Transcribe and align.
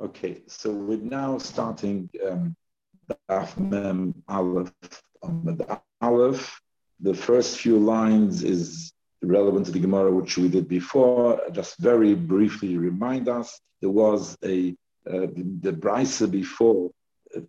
Okay, 0.00 0.42
so 0.46 0.70
we're 0.72 0.98
now 0.98 1.38
starting 1.38 2.08
um, 2.24 2.54
Mem 3.58 4.14
Aleph. 4.28 4.72
the 5.22 5.80
Aleph, 6.00 6.60
the 7.00 7.14
first 7.14 7.58
few 7.58 7.78
lines 7.78 8.44
is 8.44 8.92
relevant 9.22 9.66
to 9.66 9.72
the 9.72 9.80
Gemara, 9.80 10.12
which 10.12 10.38
we 10.38 10.48
did 10.48 10.68
before. 10.68 11.40
Just 11.50 11.78
very 11.78 12.14
briefly 12.14 12.78
remind 12.78 13.28
us, 13.28 13.60
there 13.80 13.90
was 13.90 14.36
a 14.44 14.70
uh, 15.06 15.26
the, 15.62 15.72
Brisa 15.72 16.30
before, 16.30 16.90
uh, 17.36 17.40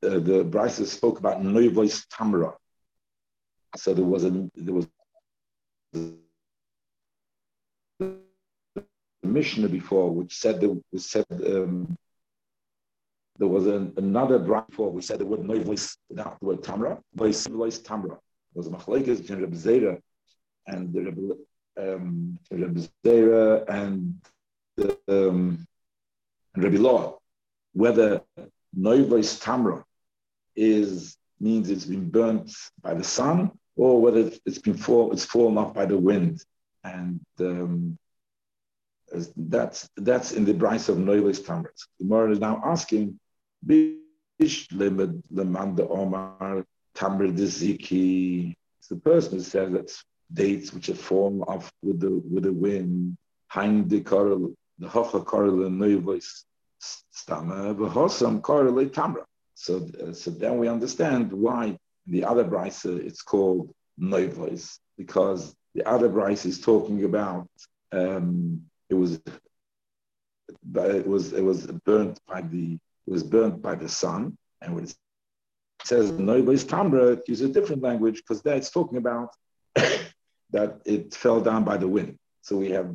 the 0.00 0.44
Brisa 0.44 0.86
spoke 0.86 1.20
about 1.20 1.42
Noivois 1.42 2.06
Tamra. 2.08 2.54
So 3.76 3.94
there 3.94 4.04
was 4.04 4.24
a 4.24 4.30
there 4.56 4.74
was 4.74 4.88
Mishnah 9.24 9.68
before, 9.68 10.10
which 10.10 10.36
said 10.36 10.60
was 10.92 11.10
said 11.10 11.26
um, 11.30 11.96
there 13.38 13.48
was 13.48 13.66
an, 13.66 13.92
another 13.96 14.38
bride 14.38 14.66
before 14.68 14.90
which 14.90 15.06
said 15.06 15.18
the 15.18 15.26
word 15.26 15.44
no 15.44 15.58
voice 15.58 15.96
without 16.08 16.38
the 16.40 16.46
word 16.46 16.62
tamra, 16.62 17.00
voice 17.14 17.46
tamra. 17.46 18.18
Was 18.54 18.68
a 18.68 18.70
machlekes 18.70 19.20
between 19.20 19.40
Rebbe 19.40 19.56
Zera 19.56 20.00
and 20.68 20.92
the 20.92 21.00
Rebbe, 21.00 21.34
um, 21.76 22.38
Rebbe 22.50 22.88
Zera 23.04 23.68
and 23.68 24.20
the 24.76 24.96
um, 25.08 25.66
and 26.54 26.78
Law, 26.78 27.18
whether 27.72 28.22
no 28.72 29.04
tamra 29.04 29.82
is 30.54 31.16
means 31.40 31.68
it's 31.68 31.84
been 31.84 32.08
burnt 32.08 32.52
by 32.80 32.94
the 32.94 33.02
sun 33.02 33.50
or 33.76 34.00
whether 34.00 34.30
it's 34.46 34.58
been 34.58 34.76
fall 34.76 35.12
it's 35.12 35.24
fallen 35.24 35.58
off 35.58 35.74
by 35.74 35.84
the 35.84 35.98
wind. 35.98 36.44
And 36.84 37.20
um, 37.40 37.98
that's 39.36 39.88
that's 39.96 40.32
in 40.32 40.44
the 40.44 40.54
price 40.54 40.88
of 40.88 40.96
Noilis 40.96 41.40
Tamras. 41.40 41.86
The 41.98 42.04
Gemara 42.04 42.32
is 42.32 42.40
now 42.40 42.62
asking, 42.64 43.18
Bish 43.64 44.68
lemanda 44.72 45.88
Omar 45.88 46.64
Tamr 46.94 47.32
Ziki. 47.32 48.54
It's 48.78 48.88
the 48.88 48.96
person 48.96 49.38
who 49.38 49.40
says 49.40 49.72
that 49.72 49.92
dates 50.32 50.72
which 50.72 50.88
are 50.88 50.94
formed 50.94 51.42
off 51.46 51.72
with 51.82 52.00
the 52.00 52.10
with 52.10 52.44
the 52.44 52.52
wind, 52.52 53.16
Hein 53.48 53.88
the 53.88 54.00
Karel, 54.00 54.54
the 54.78 54.88
Hocha 54.88 55.28
Karel 55.30 55.66
and 55.66 55.80
Noilis 55.80 56.44
Stama, 56.80 57.74
Vahosam 57.74 58.44
Karel 58.44 58.84
Tamra. 58.86 59.24
So, 59.54 59.88
uh, 60.02 60.12
so 60.12 60.30
then 60.30 60.58
we 60.58 60.68
understand 60.68 61.32
why 61.32 61.78
the 62.06 62.24
other 62.24 62.44
brisa 62.44 62.98
it's 62.98 63.22
called 63.22 63.72
Noilis, 64.00 64.78
because 64.98 65.54
the 65.74 65.88
other 65.88 66.08
brisa 66.08 66.46
is 66.46 66.60
talking 66.60 67.04
about 67.04 67.48
um, 67.92 68.62
it 68.90 68.94
was 68.94 69.20
it 70.74 71.06
was 71.06 71.32
it 71.32 71.42
was 71.42 71.66
burnt 71.84 72.18
by 72.26 72.42
the 72.42 72.78
it 73.06 73.10
was 73.10 73.22
burnt 73.22 73.62
by 73.62 73.74
the 73.74 73.88
sun, 73.88 74.36
and 74.60 74.74
when 74.74 74.84
it 74.84 74.94
says 75.84 76.10
nobody's 76.12 76.64
tamra, 76.64 77.14
it 77.14 77.28
uses 77.28 77.50
a 77.50 77.52
different 77.52 77.82
language 77.82 78.16
because 78.16 78.42
there 78.42 78.56
it's 78.56 78.70
talking 78.70 78.98
about 78.98 79.30
that 79.74 80.80
it 80.84 81.14
fell 81.14 81.40
down 81.40 81.64
by 81.64 81.76
the 81.76 81.88
wind. 81.88 82.18
So 82.42 82.56
we 82.56 82.70
have 82.70 82.94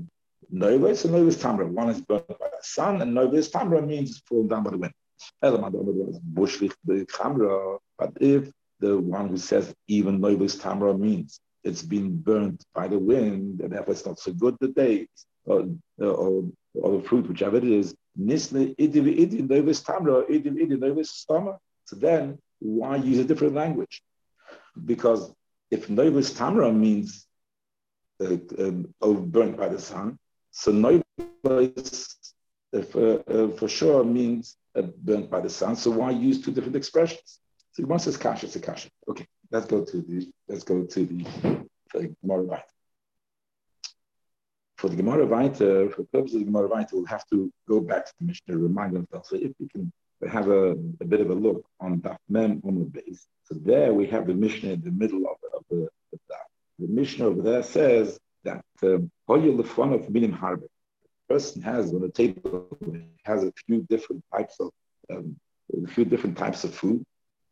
nobody's 0.50 1.04
and 1.06 1.14
nobody's 1.14 1.38
tamra. 1.38 1.68
One 1.68 1.90
is 1.90 2.02
burnt 2.02 2.28
by 2.28 2.48
the 2.48 2.58
sun, 2.62 3.02
and 3.02 3.14
nobody's 3.14 3.52
tamra 3.52 3.86
means 3.86 4.12
it's 4.12 4.20
fallen 4.20 4.48
down 4.48 4.64
by 4.64 4.72
the 4.72 4.78
wind. 4.78 4.94
But 5.42 5.54
if 8.22 8.50
the 8.80 8.98
one 8.98 9.28
who 9.28 9.38
says 9.38 9.76
even 9.88 10.22
nobody's 10.22 10.56
tamra 10.56 10.98
means 10.98 11.42
it's 11.64 11.84
been 11.84 12.18
burnt 12.18 12.64
by 12.74 12.88
the 12.88 12.98
wind, 12.98 13.62
and 13.62 13.74
therefore 13.74 13.94
it's 13.94 14.06
not 14.06 14.20
so 14.20 14.32
good 14.32 14.56
the 14.60 14.70
date, 14.70 15.10
or, 15.46 15.66
or, 16.00 16.44
or 16.76 17.02
fruit, 17.02 17.28
whichever 17.28 17.58
it 17.58 17.64
is, 17.64 17.96
nisne 18.20 18.76
idiv 18.78 19.06
idin 19.18 19.48
novis 19.48 19.84
tamra, 19.84 20.28
idiv 20.30 20.56
idin 20.58 20.80
novis 20.80 21.26
stama. 21.26 21.58
So 21.86 21.96
then, 21.96 22.38
why 22.60 22.98
use 22.98 23.20
a 23.20 23.24
different 23.24 23.54
language? 23.54 24.04
Because 24.86 25.34
if 25.72 25.88
novis 25.88 26.36
tamra 26.38 26.76
means 26.76 27.26
uh, 28.22 28.38
um, 28.60 28.94
burnt 29.30 29.58
by 29.58 29.70
the 29.70 29.80
sun, 29.80 30.18
so 30.52 30.72
novis 30.72 32.16
uh, 32.76 32.82
for, 32.84 33.24
uh, 33.28 33.48
for 33.58 33.68
sure 33.68 34.04
means 34.04 34.58
uh, 34.76 34.82
burnt 34.82 35.30
by 35.30 35.40
the 35.40 35.50
sun. 35.50 35.76
So 35.76 35.92
why 35.92 36.12
use 36.12 36.42
two 36.42 36.52
different 36.52 36.76
expressions? 36.76 37.40
So 37.72 37.84
one 37.86 38.00
says 38.00 38.18
kasha, 38.18 38.46
it's 38.48 38.56
a 38.56 38.60
kasha. 38.60 38.90
Okay, 39.08 39.26
let's 39.52 39.66
go 39.66 39.84
to 39.84 40.02
the 40.02 40.32
let's 40.48 40.64
go 40.64 40.84
to 40.84 41.06
the, 41.06 41.26
the 41.94 42.16
Gemara 42.22 42.64
for 44.80 44.88
the 44.88 44.96
Gemara 44.96 45.26
Weiter, 45.26 45.90
for 45.90 46.04
the 46.04 46.08
purpose 46.08 46.34
of 46.34 46.40
the 46.40 46.46
Gemara 46.46 46.70
Weiter, 46.70 46.96
we'll 46.96 47.06
have 47.06 47.28
to 47.32 47.52
go 47.68 47.82
back 47.82 48.06
to 48.06 48.14
the 48.18 48.28
Mishnah, 48.28 48.58
remind 48.58 48.96
ourselves. 48.96 49.30
So 49.30 49.36
if 49.36 49.52
we 49.60 49.68
can 49.68 49.92
have 50.26 50.48
a, 50.48 50.72
a 51.02 51.06
bit 51.06 51.20
of 51.20 51.30
a 51.30 51.34
look 51.34 51.66
on 51.82 52.00
Daf 52.00 52.18
Mem 52.30 52.62
on 52.66 52.80
the 52.80 52.86
base. 52.86 53.28
So 53.44 53.56
there 53.60 53.94
we 53.94 54.08
have 54.08 54.26
the 54.26 54.34
Mishnah 54.34 54.70
in 54.70 54.82
the 54.82 54.92
middle 54.92 55.24
of, 55.32 55.38
of 55.54 55.64
the, 55.70 55.82
of 56.14 56.20
Daf. 56.32 56.48
The 56.80 56.88
Mishnah 56.88 57.26
over 57.26 57.42
there 57.42 57.62
says 57.62 58.18
that 58.46 58.64
um, 58.84 59.12
Hoyel 59.28 59.58
Lefon 59.58 59.94
of 59.94 60.10
Minim. 60.10 60.32
The 60.42 60.70
person 61.28 61.62
has 61.62 61.94
on 61.94 62.02
the 62.02 62.10
table 62.10 62.66
has 63.24 63.44
a 63.44 63.52
few 63.66 63.86
different 63.90 64.24
types 64.34 64.56
of 64.62 64.72
um, 65.12 65.36
a 65.86 65.88
few 65.88 66.06
different 66.06 66.38
types 66.38 66.64
of 66.64 66.74
food. 66.74 67.04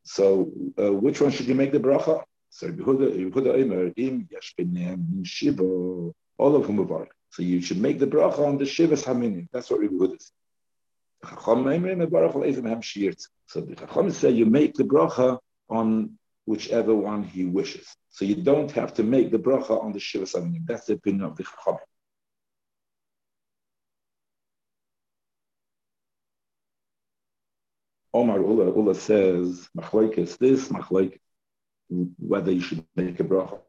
So 0.03 0.49
uh, 0.79 0.93
which 0.93 1.19
one 1.19 1.31
should 1.31 1.47
you 1.47 1.55
make 1.55 1.73
the 1.73 1.79
bracha? 1.79 2.23
So 2.49 2.69
Yehuda 2.69 3.05
Yehuda 3.21 3.61
Omer 3.61 3.91
Im 3.97 4.27
Yashbenem 4.33 5.23
Shivo 5.23 6.13
all 6.37 6.55
of 6.55 6.65
whom 6.65 6.79
are 6.79 7.07
so 7.29 7.43
you 7.43 7.61
should 7.61 7.77
make 7.77 7.99
the 7.99 8.07
bracha 8.07 8.39
on 8.39 8.57
the 8.57 8.65
Shivas 8.65 9.03
Haminim. 9.03 9.47
That's 9.51 9.69
what 9.69 9.79
Rebbe 9.79 9.95
Huda 9.95 10.19
says. 10.19 10.31
So 13.45 13.61
the 13.61 13.75
Chacham 13.75 14.11
say 14.11 14.31
you 14.31 14.45
make 14.45 14.73
the 14.73 14.83
bracha 14.83 15.39
on 15.69 16.17
whichever 16.45 16.95
one 16.95 17.23
he 17.23 17.45
wishes. 17.45 17.95
So 18.09 18.25
you 18.25 18.35
don't 18.35 18.71
have 18.71 18.93
to 18.95 19.03
make 19.03 19.31
the 19.31 19.39
bracha 19.39 19.83
on 19.83 19.91
the 19.93 19.99
Shivas 19.99 20.35
Haminim. 20.35 20.65
That's 20.65 20.85
the 20.85 20.93
opinion 20.93 21.25
of 21.25 21.35
the 21.35 21.43
Chacham. 21.43 21.77
Omar 28.13 28.39
Ula, 28.39 28.65
Ula 28.65 28.95
says, 28.95 29.69
Machlaikis 29.77 30.37
this, 30.37 30.69
Machlaikis, 30.69 31.19
whether 32.17 32.51
you 32.51 32.61
should 32.61 32.83
make 32.95 33.19
a 33.19 33.23
bracha 33.23 33.59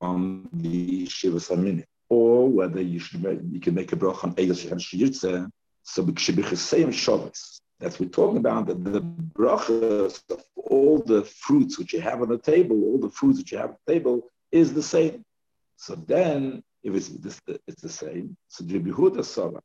on 0.00 0.48
the 0.52 1.06
Shivas 1.06 1.50
Haminim 1.50 1.84
or 2.08 2.48
whether 2.48 2.80
you 2.80 2.98
should 2.98 3.22
you 3.50 3.60
can 3.60 3.74
make 3.74 3.92
a 3.92 3.96
bracha 3.96 4.24
on 4.24 4.34
Egel 4.34 4.58
Shechem 4.58 4.78
Shiyitze. 4.78 5.50
So 5.82 6.04
B'Kshibichaseyim 6.04 6.92
Shabbos. 6.92 7.60
That's 7.80 7.98
we're 8.00 8.08
talking 8.08 8.38
about 8.38 8.66
the, 8.66 8.74
the 8.74 9.00
brachas 9.00 10.22
of 10.30 10.42
all 10.56 10.98
the 10.98 11.24
fruits 11.24 11.78
which 11.78 11.92
you 11.92 12.00
have 12.00 12.22
on 12.22 12.28
the 12.28 12.38
table, 12.38 12.82
all 12.84 12.98
the 12.98 13.10
fruits 13.10 13.38
which 13.38 13.52
you 13.52 13.58
have 13.58 13.70
on 13.70 13.76
the 13.86 13.92
table 13.92 14.30
is 14.52 14.72
the 14.72 14.82
same. 14.82 15.24
So 15.76 15.94
then, 15.94 16.62
if 16.82 16.94
it's 16.94 17.10
it's 17.66 17.82
the 17.82 17.88
same. 17.88 18.36
So 18.48 18.64
Rabbi 18.64 18.90
Yehuda 18.90 19.24
Sava, 19.24 19.60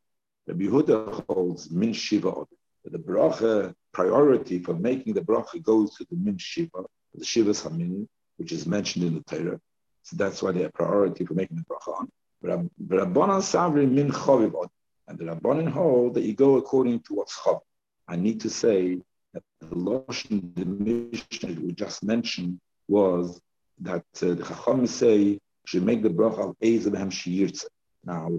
Rabbi 0.47 0.63
Yehuda 0.65 1.23
holds 1.29 1.69
min 1.71 1.93
shiva. 1.93 2.45
The 2.85 2.97
bracha 2.97 3.73
priority 3.93 4.59
for 4.59 4.73
making 4.73 5.13
the 5.13 5.21
bracha 5.21 5.61
goes 5.61 5.95
to 5.95 6.05
the 6.09 6.15
min 6.15 6.37
shiva, 6.37 6.83
the 7.13 7.23
shivas 7.23 7.63
hamin, 7.63 8.09
which 8.37 8.51
is 8.51 8.65
mentioned 8.65 9.05
in 9.05 9.15
the 9.15 9.23
Torah. 9.23 9.59
So 10.03 10.15
that's 10.15 10.41
why 10.41 10.51
they 10.51 10.63
have 10.63 10.73
priority 10.73 11.25
for 11.25 11.35
making 11.35 11.57
the 11.57 11.63
bracha 11.63 11.99
on. 11.99 12.09
Rabbanan 12.43 13.41
Savri 13.41 13.89
min 13.89 14.09
chaviv 14.11 14.69
And 15.07 15.17
the 15.17 15.25
Rabbanan 15.25 15.69
hold 15.69 16.13
that 16.13 16.23
you 16.23 16.33
go 16.33 16.57
according 16.57 17.01
to 17.01 17.15
what's 17.15 17.37
chav. 17.37 17.59
I 18.07 18.15
need 18.15 18.41
to 18.41 18.49
say 18.49 18.99
that 19.33 19.43
the 19.59 19.75
Lashon, 19.75 20.55
the 20.55 20.65
Mishnah 20.65 21.61
we 21.61 21.73
just 21.73 22.03
mentioned 22.03 22.59
was 22.87 23.39
that 23.81 24.05
uh, 24.21 24.33
the 24.33 24.43
Chacham 24.43 24.87
say 24.87 25.39
should 25.65 25.83
make 25.83 26.01
the 26.01 26.09
bracha 26.09 26.49
of 26.49 26.59
Ezem 26.59 26.97
Hem 26.97 27.11
Shiyirtze. 27.11 27.65
Now, 28.03 28.29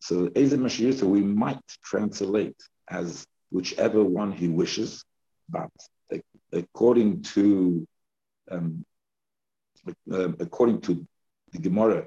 so 0.00 0.28
Ezem 0.28 0.64
Shiyirtze 0.64 1.02
we 1.02 1.20
might 1.20 1.60
translate 1.84 2.56
as 2.88 3.26
whichever 3.50 4.02
one 4.02 4.32
he 4.32 4.48
wishes, 4.48 5.04
but 5.48 5.70
according 6.52 7.22
to 7.22 7.86
um, 8.50 8.84
uh, 10.10 10.30
according 10.40 10.80
to 10.82 11.06
the 11.52 11.58
Gemara, 11.58 12.06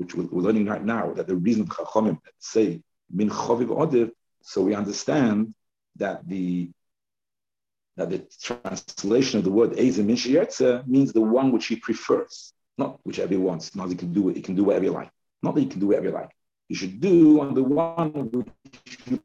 which 0.00 0.14
we're 0.14 0.40
learning 0.40 0.64
right 0.64 0.82
now, 0.82 1.12
that 1.12 1.26
the 1.26 1.36
reason 1.36 1.66
Chachamim 1.66 2.18
say 2.38 2.80
min 3.10 3.28
choviv 3.28 3.68
odiv, 3.68 4.10
so 4.40 4.62
we 4.62 4.74
understand 4.74 5.54
that 5.96 6.26
the 6.26 6.70
that 7.96 8.08
the 8.08 8.20
translation 8.40 9.38
of 9.38 9.44
the 9.44 9.50
word 9.50 9.72
ezim 9.72 10.06
min 10.06 10.82
means 10.86 11.12
the 11.12 11.20
one 11.20 11.52
which 11.52 11.66
he 11.66 11.76
prefers, 11.76 12.54
not 12.78 12.98
whichever 13.04 13.34
he 13.34 13.36
wants. 13.36 13.76
Not 13.76 13.90
he 13.90 13.94
can 13.94 14.14
do 14.14 14.30
it, 14.30 14.36
he 14.36 14.42
can 14.42 14.54
do 14.54 14.64
whatever 14.64 14.86
you 14.86 14.92
like. 14.92 15.10
Not 15.42 15.54
that 15.54 15.60
he 15.60 15.66
can 15.66 15.80
do 15.80 15.88
whatever 15.88 16.06
you 16.06 16.12
like. 16.12 16.30
You 16.70 16.76
should 16.76 16.98
do 16.98 17.42
on 17.42 17.54
the 17.54 17.62
one 17.62 18.30
which 18.30 18.98
you 19.06 19.22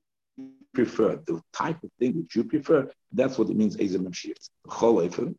prefer, 0.74 1.22
the 1.26 1.42
type 1.54 1.82
of 1.84 1.90
thing 2.00 2.18
which 2.18 2.36
you 2.36 2.44
prefer. 2.44 2.92
That's 3.14 3.38
what 3.38 3.50
it 3.50 3.56
means 3.56 3.78
ezim 3.78 4.02
min 4.04 5.38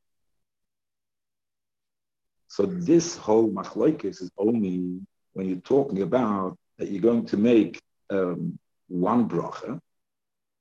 So 2.48 2.64
this 2.64 3.18
whole 3.18 3.50
machlokes 3.50 4.22
is 4.22 4.30
only 4.38 5.02
when 5.36 5.46
you're 5.48 5.68
talking 5.76 6.00
about 6.00 6.56
that 6.78 6.88
you're 6.90 7.08
going 7.10 7.26
to 7.26 7.36
make 7.36 7.74
um, 8.10 8.58
one 8.88 9.28
bracha, 9.28 9.78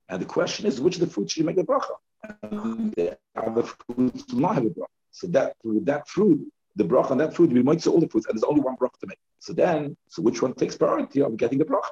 And 0.09 0.21
the 0.21 0.25
question 0.37 0.65
is, 0.65 0.81
which 0.81 0.95
of 0.95 1.01
the 1.01 1.07
fruits 1.07 1.31
should 1.31 1.41
you 1.41 1.45
make 1.45 1.55
the 1.55 1.63
bracha? 1.63 1.95
And 2.43 2.93
the 2.93 3.17
other 3.35 3.63
fruits 3.63 4.23
do 4.23 4.39
not 4.39 4.55
have 4.55 4.65
a 4.65 4.69
bracha. 4.69 4.97
So 5.11 5.27
that 5.27 5.55
with 5.63 5.85
that 5.85 6.09
fruit, 6.09 6.39
the 6.75 6.83
bracha 6.83 7.11
on 7.11 7.19
that 7.19 7.33
fruit, 7.33 7.51
we 7.51 7.63
might 7.63 7.81
say 7.81 7.89
all 7.89 8.01
the 8.01 8.09
fruits, 8.09 8.27
and 8.27 8.35
there's 8.35 8.43
only 8.43 8.61
one 8.61 8.75
bracha 8.75 8.99
to 8.99 9.07
make. 9.07 9.19
So 9.39 9.53
then, 9.53 9.95
so 10.09 10.21
which 10.21 10.41
one 10.41 10.53
takes 10.53 10.75
priority 10.75 11.21
of 11.21 11.37
getting 11.37 11.59
the 11.59 11.65
bracha? 11.65 11.91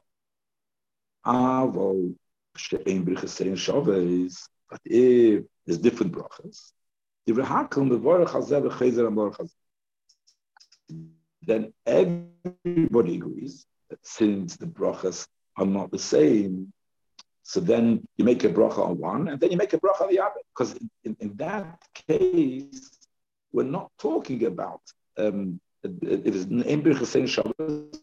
Avo 1.25 2.13
she'ein 2.57 3.05
brichas 3.05 3.33
shaves, 3.65 4.49
but 4.69 4.81
if 4.85 5.43
there's 5.65 5.79
different 5.79 6.11
brachas, 6.11 6.73
then 11.45 11.73
everybody 11.85 13.15
agrees 13.15 13.65
that 13.89 13.99
since 14.05 14.55
the 14.55 14.65
brachas 14.65 15.27
are 15.57 15.65
not 15.65 15.91
the 15.91 15.99
same, 15.99 16.73
so 17.43 17.59
then 17.59 18.07
you 18.17 18.25
make 18.25 18.43
a 18.45 18.49
bracha 18.49 18.79
on 18.79 18.97
one, 18.97 19.27
and 19.27 19.39
then 19.39 19.51
you 19.51 19.57
make 19.57 19.73
a 19.73 19.79
bracha 19.79 20.01
on 20.01 20.09
the 20.09 20.19
other. 20.19 20.39
Because 20.53 20.75
in, 21.03 21.15
in 21.19 21.35
that 21.35 21.81
case, 21.93 22.91
we're 23.51 23.63
not 23.63 23.91
talking 23.99 24.45
about 24.45 24.81
um, 25.17 25.59
it 25.83 26.35
is 26.35 27.15
in 27.15 27.27
Shabbos. 27.27 28.01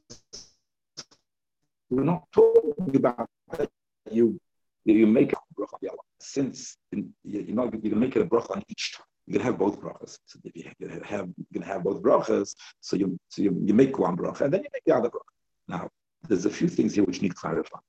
We're 1.89 2.05
not 2.05 2.25
talking 2.33 2.97
about 2.97 3.29
that 3.57 3.71
you 4.11 4.39
you 4.85 5.07
make 5.07 5.33
a 5.33 5.37
bracha 5.59 5.75
on 5.75 5.79
the 5.81 5.89
other. 5.89 5.99
Since 6.21 6.77
you're 6.93 7.55
not 7.55 7.73
you 7.83 7.91
can 7.91 7.99
make 7.99 8.17
a 8.17 8.25
bracha 8.25 8.57
on 8.57 8.63
each 8.69 8.95
time. 8.97 9.07
You 9.31 9.39
can 9.39 9.47
have 9.47 9.59
both 9.59 9.81
brachas. 9.81 10.19
So 10.27 10.41
if 10.43 10.57
you 10.57 10.89
have 11.05 11.29
you 11.39 11.47
can 11.53 11.63
have 11.63 11.85
both 11.85 12.03
brachas, 12.03 12.57
so 12.81 12.97
you 12.97 13.17
so 13.29 13.43
you, 13.43 13.57
you 13.65 13.73
make 13.73 13.97
one 13.97 14.17
bracha 14.17 14.41
and 14.41 14.53
then 14.53 14.65
you 14.65 14.71
make 14.73 14.83
the 14.85 14.97
other 14.97 15.09
bracha. 15.09 15.35
Now 15.69 15.89
there's 16.27 16.47
a 16.47 16.51
few 16.51 16.67
things 16.67 16.97
here 16.97 17.05
which 17.05 17.23
need 17.23 17.37
clarifying. 17.37 17.85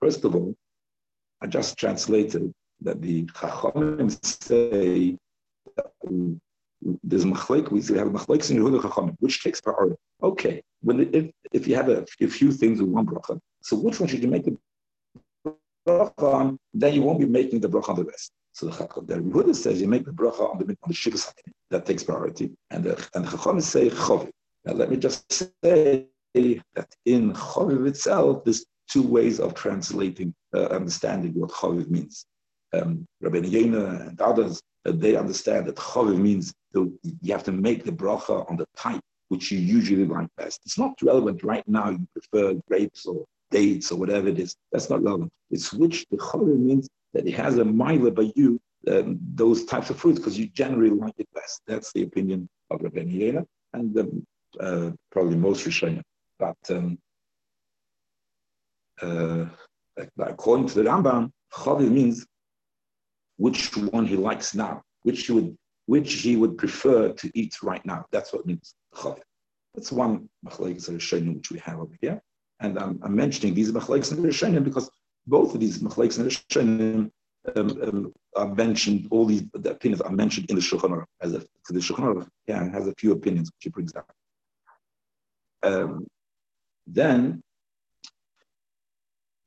First 0.00 0.24
of 0.24 0.34
all, 0.34 0.54
I 1.42 1.48
just 1.48 1.76
translated 1.76 2.50
that 2.80 3.02
the 3.02 3.24
Chachamim 3.26 4.08
say 4.24 5.18
there's 7.04 7.26
machlek. 7.26 7.70
We 7.70 7.80
have 7.98 8.08
machlek 8.08 8.50
in 8.50 8.56
Yehuda 8.56 8.80
Chachamim, 8.80 9.16
which 9.20 9.42
takes 9.44 9.60
priority. 9.60 9.96
Okay, 10.22 10.62
when 10.80 11.14
if 11.14 11.30
if 11.52 11.68
you 11.68 11.74
have 11.76 11.90
a, 11.90 12.06
a, 12.22 12.26
few 12.26 12.50
things 12.50 12.80
with 12.80 12.88
one 12.88 13.04
bracha, 13.04 13.38
so 13.60 13.76
which 13.76 14.00
one 14.00 14.08
should 14.08 14.22
you 14.22 14.30
make 14.30 14.44
the 14.44 14.56
bracha 15.86 16.22
on? 16.22 16.58
Then 16.72 16.94
you 16.94 17.02
won't 17.02 17.20
be 17.20 17.26
making 17.26 17.60
the 17.60 17.68
bracha 17.68 17.90
on 17.90 17.96
the 17.96 18.04
rest. 18.04 18.32
So 18.56 18.68
the 18.68 18.72
the 19.02 19.16
Yehuda 19.16 19.54
says 19.54 19.82
you 19.82 19.86
make 19.86 20.06
the 20.06 20.12
bracha 20.12 20.50
on 20.50 20.56
the 20.56 20.64
on 20.64 20.88
the 20.88 20.94
shivas 20.94 21.30
that 21.68 21.84
takes 21.84 22.02
priority, 22.02 22.52
and 22.70 22.84
the 22.84 22.92
and 23.14 23.26
the 23.26 23.28
Chachamim 23.28 23.60
say 23.60 23.90
chaviv. 23.90 24.30
Now 24.64 24.72
let 24.72 24.88
me 24.90 24.96
just 24.96 25.30
say 25.62 26.06
that 26.32 26.88
in 27.04 27.34
chaviv 27.34 27.86
itself, 27.86 28.44
there's 28.44 28.64
two 28.90 29.02
ways 29.02 29.40
of 29.40 29.52
translating, 29.52 30.34
uh, 30.54 30.68
understanding 30.78 31.34
what 31.34 31.50
chaviv 31.50 31.90
means. 31.90 32.24
Um, 32.72 33.04
Rabbi 33.20 33.40
Yena 33.40 34.08
and 34.08 34.18
others, 34.22 34.62
uh, 34.86 34.92
they 34.94 35.16
understand 35.16 35.66
that 35.66 35.76
chaviv 35.76 36.16
means 36.16 36.54
you 36.72 37.32
have 37.32 37.44
to 37.44 37.52
make 37.52 37.84
the 37.84 37.92
bracha 37.92 38.50
on 38.50 38.56
the 38.56 38.66
type 38.74 39.02
which 39.28 39.52
you 39.52 39.58
usually 39.58 40.06
like 40.06 40.28
best. 40.38 40.62
It's 40.64 40.78
not 40.78 40.94
relevant 41.02 41.44
right 41.44 41.68
now. 41.68 41.90
You 41.90 42.08
prefer 42.14 42.58
grapes 42.68 43.04
or 43.04 43.26
dates 43.50 43.92
or 43.92 43.98
whatever 43.98 44.28
it 44.28 44.38
is. 44.38 44.56
That's 44.72 44.88
not 44.88 45.02
relevant. 45.02 45.30
It's 45.50 45.74
which 45.74 46.06
the 46.10 46.16
chaviv 46.16 46.58
means 46.58 46.88
that 47.16 47.26
it 47.26 47.34
has 47.34 47.56
a 47.56 47.64
mila 47.64 48.10
by 48.10 48.30
you 48.36 48.60
um, 48.88 49.18
those 49.34 49.64
types 49.64 49.88
of 49.90 49.98
fruits 49.98 50.18
because 50.18 50.38
you 50.38 50.46
generally 50.48 50.90
like 50.90 51.14
it 51.18 51.28
best. 51.34 51.62
That's 51.66 51.92
the 51.92 52.02
opinion 52.02 52.48
of 52.70 52.82
Rabbi 52.82 53.04
Yena 53.04 53.44
and 53.72 53.98
um, 53.98 54.26
uh, 54.60 54.90
probably 55.10 55.36
most 55.36 55.66
Rishonim. 55.66 56.02
But 56.38 56.58
um, 56.68 56.98
uh, 59.00 59.46
according 60.18 60.68
to 60.68 60.74
the 60.74 60.82
Rambam, 60.82 61.30
chaviv 61.52 61.90
means 61.90 62.26
which 63.38 63.74
one 63.76 64.06
he 64.06 64.16
likes 64.16 64.54
now, 64.54 64.82
which 65.02 65.26
he 65.26 65.32
would, 65.32 65.56
which 65.86 66.12
he 66.12 66.36
would 66.36 66.58
prefer 66.58 67.12
to 67.12 67.30
eat 67.34 67.54
right 67.62 67.84
now. 67.86 68.04
That's 68.12 68.32
what 68.32 68.46
means 68.46 68.74
chaviv. 68.94 69.22
That's 69.74 69.90
one 69.90 70.28
machlekes 70.46 70.88
rishonim 70.90 71.36
which 71.36 71.50
we 71.50 71.58
have 71.60 71.80
over 71.80 71.94
here, 72.02 72.20
and 72.60 72.78
I'm, 72.78 73.00
I'm 73.02 73.16
mentioning 73.16 73.54
these 73.54 73.72
machlekes 73.72 74.12
rishonim 74.12 74.64
because 74.64 74.90
both 75.26 75.54
of 75.54 75.60
these 75.60 75.78
machlekes 75.78 76.18
rishonim 76.18 77.10
um, 77.54 77.82
um, 77.82 78.12
are 78.36 78.54
mentioned. 78.54 79.08
All 79.10 79.26
these 79.26 79.44
the 79.52 79.70
opinions 79.70 80.00
are 80.00 80.12
mentioned 80.12 80.50
in 80.50 80.56
the 80.56 80.62
Shulchan 80.62 80.90
Aruch. 80.90 81.06
As 81.20 81.34
a, 81.34 81.38
the 81.68 81.80
Shulchan 81.80 82.14
Aruch, 82.14 82.28
yeah, 82.46 82.68
has 82.70 82.86
a 82.88 82.94
few 82.98 83.12
opinions 83.12 83.50
which 83.50 83.64
he 83.64 83.70
brings 83.70 83.92
down. 83.92 84.04
Um, 85.62 86.06
then 86.86 87.42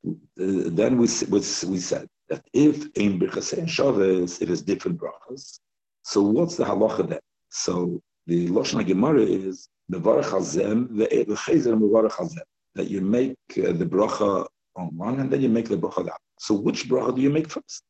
uh, 0.06 0.12
then 0.36 0.96
we, 0.96 1.08
we, 1.28 1.38
we 1.38 1.78
said 1.78 2.06
that 2.28 2.42
if 2.52 2.86
in 2.94 3.18
Birchas 3.18 3.56
and 3.56 3.68
Shavuos 3.68 4.40
it 4.40 4.50
is 4.50 4.62
different 4.62 4.98
brachas, 4.98 5.58
so 6.02 6.22
what's 6.22 6.56
the 6.56 6.64
halacha 6.64 7.08
there? 7.08 7.20
So 7.50 8.00
the 8.26 8.48
Lashon 8.48 8.86
Gemara 8.86 9.22
is 9.22 9.68
Mevarach 9.92 10.24
Hazem 10.24 10.88
ve'echazer 10.88 11.78
Mevarach 11.78 12.12
Hazem 12.12 12.42
that 12.74 12.88
you 12.88 13.00
make 13.00 13.36
uh, 13.58 13.72
the 13.72 13.86
bracha 13.86 14.46
on 14.80 14.96
one 14.96 15.20
and 15.20 15.30
then 15.30 15.40
you 15.40 15.48
make 15.48 15.68
the 15.68 15.76
bracha. 15.76 16.10
So 16.38 16.54
which 16.54 16.88
bracha 16.88 17.14
do 17.14 17.22
you 17.22 17.30
make 17.30 17.48
first? 17.48 17.82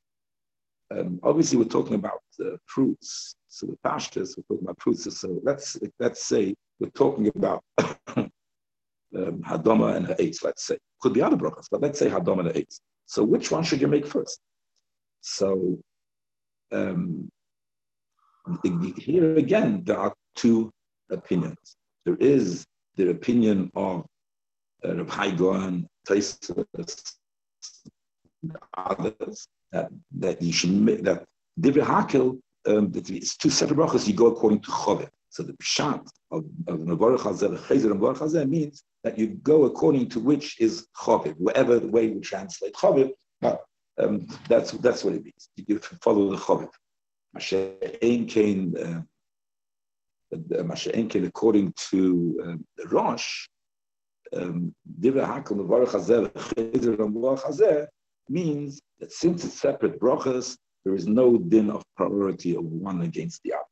Um, 0.92 1.20
obviously, 1.22 1.56
we're 1.56 1.64
talking 1.64 1.94
about 1.94 2.20
uh, 2.40 2.56
fruits. 2.66 3.37
So 3.48 3.66
the 3.66 3.78
pashtas, 3.87 4.37
we're 4.37 4.48
talking 4.48 4.66
about 4.66 4.81
fruits. 4.81 5.19
So 5.20 5.40
let's 5.44 5.78
let's 5.98 6.25
say 6.25 6.54
we're 6.81 6.90
talking 6.90 7.28
about 7.28 7.62
um, 7.78 8.31
Hadoma 9.12 9.96
and 9.96 10.06
Ha'etz, 10.06 10.42
let's 10.42 10.64
say. 10.64 10.78
Could 11.00 11.14
be 11.14 11.22
other 11.22 11.37
brachas, 11.37 11.69
but 11.70 11.81
let's 11.81 11.98
say 11.98 12.08
Hadoma 12.08 12.40
and 12.40 12.48
Ha'etz. 12.48 12.81
So 13.06 13.22
which 13.25 13.50
one 13.50 13.62
should 13.62 13.81
you 13.81 13.88
make 13.88 14.06
first? 14.06 14.40
So 15.20 15.78
um, 16.72 17.28
here 18.98 19.37
again, 19.37 19.82
there 19.84 19.98
are 19.98 20.14
two 20.34 20.72
opinions. 21.10 21.76
There 22.04 22.16
is 22.16 22.64
the 22.96 23.10
opinion 23.10 23.70
of 23.75 24.06
Reb 24.85 25.11
Haigon, 25.11 25.87
Taisus, 26.09 27.15
others, 28.77 29.49
that, 29.73 29.91
that 30.19 30.43
you 30.43 30.53
should 30.53 30.71
make, 30.71 31.03
that 31.05 31.27
Divrei 31.61 31.85
Hakel, 31.85 32.41
um, 32.67 32.93
it's 32.94 33.37
two 33.37 33.50
separate 33.50 33.77
brachas, 33.77 34.06
you 34.06 34.15
go 34.15 34.27
according 34.27 34.61
to 34.61 34.71
Chovet. 34.71 35.09
So 35.31 35.43
the 35.43 35.53
pshat 35.55 36.06
of, 36.31 36.44
of 36.67 36.81
Nevarach 36.81 37.21
Hazeh, 37.21 37.56
Chezer 37.59 37.93
and 37.93 38.00
Hazeh 38.00 38.49
means 38.49 38.82
that 39.05 39.19
you 39.19 39.29
go 39.29 39.65
according 39.65 40.09
to 40.11 40.21
which 40.21 40.61
is 40.61 40.88
Chaviv, 40.97 41.35
whatever 41.37 41.79
the 41.79 41.87
way 41.87 42.07
you 42.07 42.21
translate 42.21 42.75
Chaviv, 42.75 43.12
but 43.40 43.64
um, 43.99 44.26
that's, 44.49 44.73
that's 44.73 45.04
what 45.04 45.14
it 45.14 45.25
means. 45.25 45.49
You 45.57 45.78
follow 46.02 46.31
the 46.31 46.37
Chaviv. 46.37 46.71
Mashe'en 47.37 48.28
Kain, 48.28 48.75
uh, 48.76 49.02
Mashe'en 50.62 51.09
Kain, 51.09 51.25
according 51.25 51.73
to 51.90 52.40
um, 52.45 52.66
the 52.76 52.88
Rosh, 52.88 53.49
Divrei 54.34 55.26
Hakel, 55.26 55.56
Nevarach 55.56 55.92
Hazeh, 57.42 57.87
means 58.28 58.80
that 59.00 59.12
since 59.12 59.44
it's 59.44 59.60
separate 59.60 60.00
brachas, 60.00 60.56
there 60.84 60.94
is 60.94 61.06
no 61.06 61.37
din 61.37 61.70
of 61.70 61.82
priority 61.96 62.56
of 62.56 62.64
one 62.64 63.02
against 63.02 63.42
the 63.42 63.52
other 63.52 63.64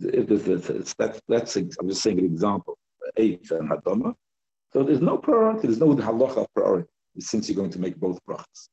that's, 0.00 0.94
that's, 1.28 1.56
I'm 1.56 1.88
just 1.88 2.02
saying 2.02 2.18
an 2.18 2.24
example, 2.24 2.78
eight 3.16 3.50
and 3.50 3.68
Hadama. 3.68 4.14
So 4.72 4.82
there's 4.82 5.00
no 5.00 5.18
priority, 5.18 5.66
there's 5.66 5.80
no 5.80 5.94
halacha 5.94 6.46
priority, 6.54 6.88
since 7.18 7.48
you're 7.48 7.56
going 7.56 7.70
to 7.72 7.80
make 7.80 7.96
both 7.96 8.18
brachas. 8.28 8.68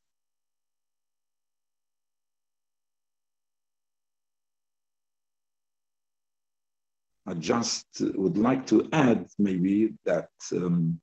I 7.27 7.33
just 7.33 7.87
would 7.99 8.37
like 8.37 8.65
to 8.67 8.87
add 8.93 9.27
maybe 9.37 9.93
that 10.05 10.29
um, 10.53 10.99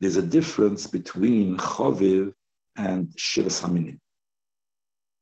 there's 0.00 0.16
a 0.16 0.22
difference 0.22 0.86
between 0.86 1.56
Chaviv 1.58 2.32
and 2.76 3.08
Shivas 3.16 3.62
Haminin. 3.62 3.98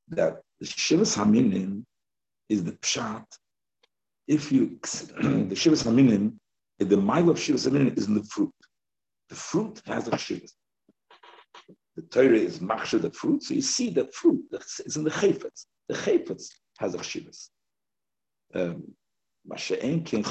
That 0.08 0.40
the 0.58 0.66
Shivas 0.66 1.16
Haminin 1.16 1.84
is 2.48 2.64
the 2.64 2.72
Pshat 2.72 3.26
if 4.28 4.52
you 4.52 4.78
the 4.82 5.56
shivas 5.56 5.82
haminim, 5.84 6.34
the 6.78 6.96
mile 6.96 7.30
of 7.30 7.38
shivas 7.38 7.68
haminim 7.68 7.96
is 7.96 8.06
in 8.06 8.14
the 8.14 8.24
fruit. 8.24 8.52
The 9.30 9.34
fruit 9.34 9.82
has 9.86 10.06
a 10.06 10.12
shivas. 10.12 10.52
The 11.96 12.02
Torah 12.02 12.36
is 12.36 12.60
machshir 12.60 13.02
the 13.02 13.10
fruit, 13.10 13.42
so 13.42 13.54
you 13.54 13.62
see 13.62 13.90
that 13.90 14.14
fruit 14.14 14.44
is 14.84 14.96
in 14.96 15.02
the 15.02 15.10
chayfetz. 15.10 15.64
The 15.88 15.94
chayfetz 15.94 16.50
has 16.78 16.94
a 16.94 16.98
shivas. 16.98 17.48
Masha'en 19.46 20.04
ken 20.04 20.24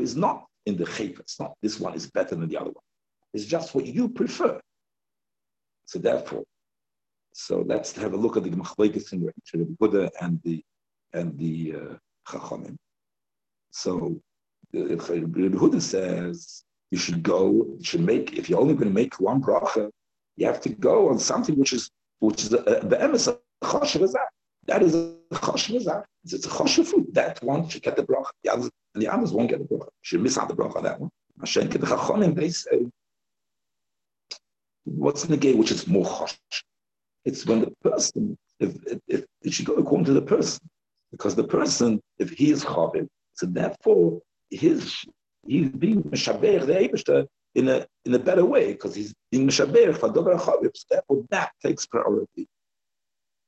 is 0.00 0.16
not 0.16 0.46
in 0.66 0.76
the 0.76 0.84
chayfetz. 0.84 1.40
Not 1.40 1.54
this 1.62 1.78
one 1.78 1.94
is 1.94 2.10
better 2.10 2.34
than 2.34 2.48
the 2.48 2.56
other 2.56 2.70
one. 2.70 2.84
It's 3.34 3.44
just 3.44 3.74
what 3.74 3.86
you 3.86 4.08
prefer. 4.08 4.60
So 5.84 5.98
therefore, 5.98 6.44
so 7.34 7.62
let's 7.66 7.92
have 7.96 8.12
a 8.14 8.16
look 8.16 8.36
at 8.36 8.44
the 8.44 8.50
machlekes 8.50 9.12
in 9.12 9.20
the 9.20 9.76
Buddha 9.78 10.10
and 10.20 10.40
the 10.44 10.62
and 11.12 11.38
the 11.38 11.74
uh, 11.74 11.94
Chachamim. 12.28 12.76
So 13.70 14.20
the 14.72 14.80
Huda 14.80 15.80
says 15.80 16.64
you 16.90 16.98
should 16.98 17.22
go, 17.22 17.50
you 17.78 17.84
should 17.84 18.00
make, 18.00 18.34
if 18.34 18.48
you're 18.48 18.60
only 18.60 18.74
going 18.74 18.88
to 18.88 18.94
make 18.94 19.20
one 19.20 19.42
bracha, 19.42 19.90
You 20.36 20.46
have 20.46 20.60
to 20.62 20.70
go 20.70 21.10
on 21.10 21.18
something 21.18 21.56
which 21.58 21.72
is 21.72 21.90
which 22.20 22.42
is 22.44 22.50
the 22.50 22.98
emes 23.04 23.24
choshev 23.62 24.02
That 24.68 24.82
is 24.82 24.94
a 24.94 25.14
choshev 25.32 26.04
It's 26.24 26.46
a 26.46 26.84
food. 26.84 27.06
That 27.14 27.42
one 27.42 27.68
should 27.68 27.82
get 27.82 27.96
the 27.96 28.04
bracha. 28.04 28.30
The 28.44 28.52
others, 28.52 28.70
the 28.94 29.08
others 29.08 29.32
won't 29.32 29.48
get 29.48 29.58
the 29.60 29.64
bracha. 29.64 29.88
Should 30.02 30.20
miss 30.20 30.36
out 30.36 30.48
the 30.48 30.54
bracha 30.54 30.82
that 30.82 31.00
one. 31.00 31.10
Hashem 31.40 31.68
the 31.70 31.78
chachonim 31.78 32.34
they 32.34 32.50
say, 32.50 32.86
what's 34.84 35.24
the 35.24 35.36
gate 35.36 35.56
which 35.56 35.70
is 35.70 35.86
more 35.88 36.04
chosh? 36.04 36.36
It's 37.24 37.46
when 37.46 37.60
the 37.60 37.72
person, 37.82 38.36
if, 38.60 38.76
if, 38.86 38.98
if 39.08 39.24
it 39.42 39.52
should 39.54 39.66
go 39.66 39.74
according 39.74 40.06
to 40.06 40.12
the 40.12 40.22
person, 40.22 40.60
because 41.12 41.34
the 41.34 41.44
person, 41.44 42.00
if 42.18 42.30
he 42.30 42.50
is 42.50 42.64
chavim, 42.64 43.08
so 43.34 43.46
therefore 43.46 44.20
his 44.50 45.02
he's 45.46 45.70
being 45.70 46.02
meshaber 46.02 46.66
the 46.66 46.74
Eibishter 46.74 47.26
in 47.54 47.68
a 47.68 47.86
in 48.04 48.14
a 48.14 48.18
better 48.18 48.44
way 48.44 48.72
because 48.72 48.94
he's 48.94 49.14
being 49.30 49.48
meshaber 49.48 49.96
for 49.96 50.10
dover 50.10 50.34
chavim. 50.34 50.70
So 50.74 50.84
therefore 50.90 51.24
that 51.30 51.52
takes 51.64 51.86
priority. 51.86 52.46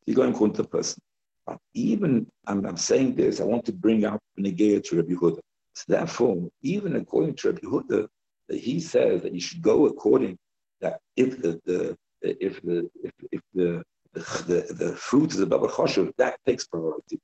You're 0.07 0.17
going 0.17 0.33
according 0.33 0.57
to 0.57 0.63
the 0.63 0.69
person. 0.69 1.03
But 1.51 1.59
even 1.75 2.29
I'm, 2.47 2.65
I'm 2.65 2.77
saying 2.77 3.17
this, 3.17 3.41
I 3.41 3.45
want 3.45 3.65
to 3.65 3.73
bring 3.73 4.05
out 4.05 4.21
Negeya 4.39 4.85
to 4.85 4.97
Rabbi 4.99 5.15
Huda. 5.15 5.41
So 5.75 5.85
therefore, 5.89 6.49
even 6.63 6.95
according 6.95 7.35
to 7.37 7.49
Rabbi 7.49 7.67
Huda, 7.67 8.07
he 8.49 8.79
says 8.79 9.23
that 9.23 9.33
you 9.33 9.41
should 9.41 9.61
go 9.61 9.87
according 9.87 10.39
that 10.81 11.01
if 11.17 11.43
the, 11.43 11.61
the 11.67 11.97
if 12.23 12.63
the 12.63 12.89
if, 13.03 13.13
if 13.33 13.41
the 13.53 13.83
the, 14.13 14.21
the, 14.51 14.75
the 14.75 14.97
fruit 14.97 15.33
is 15.33 15.41
above 15.41 15.65
a 15.65 15.69
choshev, 15.69 16.13
that 16.19 16.39
takes 16.47 16.69
priority. 16.69 17.19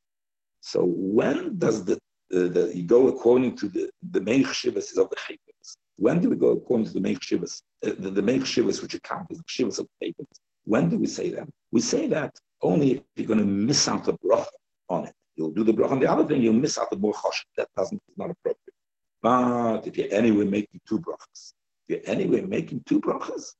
So 0.61 0.85
when 0.85 1.59
does 1.59 1.85
the, 1.85 1.97
the, 2.31 2.49
the 2.49 2.77
you 2.77 2.83
go 2.83 3.07
according 3.07 3.55
to 3.59 3.69
the 3.69 3.91
the 4.11 4.21
main 4.21 4.45
chshivas 4.45 4.97
of 4.97 5.09
the 5.11 5.17
chayvas? 5.25 5.77
When 5.99 6.21
do 6.21 6.31
we 6.31 6.37
go 6.37 6.51
according 6.51 6.87
to 6.87 6.95
the 6.95 7.05
main 7.09 7.19
chshivas? 7.19 7.63
Uh, 7.87 7.93
the, 7.97 8.11
the 8.11 8.23
main 8.23 8.43
chshivas 8.43 8.83
which 8.83 8.95
account 8.95 9.29
as 9.31 9.39
the 9.39 9.45
chshivas 9.45 9.79
of 9.79 9.87
the 9.87 10.07
chayvas? 10.07 10.27
When 10.65 10.89
do 10.89 10.99
we 10.99 11.07
say 11.07 11.31
that? 11.31 11.49
We 11.71 11.81
say 11.81 12.09
that 12.09 12.35
only 12.63 12.93
if 12.93 13.03
you're 13.17 13.27
going 13.27 13.39
to 13.39 13.45
miss 13.45 13.89
out 13.89 14.05
the 14.05 14.15
bracha 14.15 14.47
on 14.89 15.07
it. 15.07 15.15
You'll 15.37 15.53
do 15.53 15.65
the 15.65 15.73
bracha 15.73 15.93
on 15.93 16.01
the 16.01 16.11
other 16.11 16.25
thing, 16.25 16.43
you'll 16.43 16.55
miss 16.55 16.79
out 16.79 16.91
the 16.91 16.97
choshev. 16.97 17.45
That 17.57 17.69
doesn't 17.77 18.03
is 18.09 18.19
not 18.19 18.31
appropriate. 18.31 18.75
But 19.23 19.87
if 19.87 19.97
you're 19.97 20.13
anyway 20.13 20.45
making 20.45 20.81
two 20.89 20.99
brachas, 21.01 21.53
if 21.89 21.97
you're 21.97 22.15
anyway 22.15 22.43
making 22.43 22.83
two 22.87 23.01
brachas, 23.01 23.53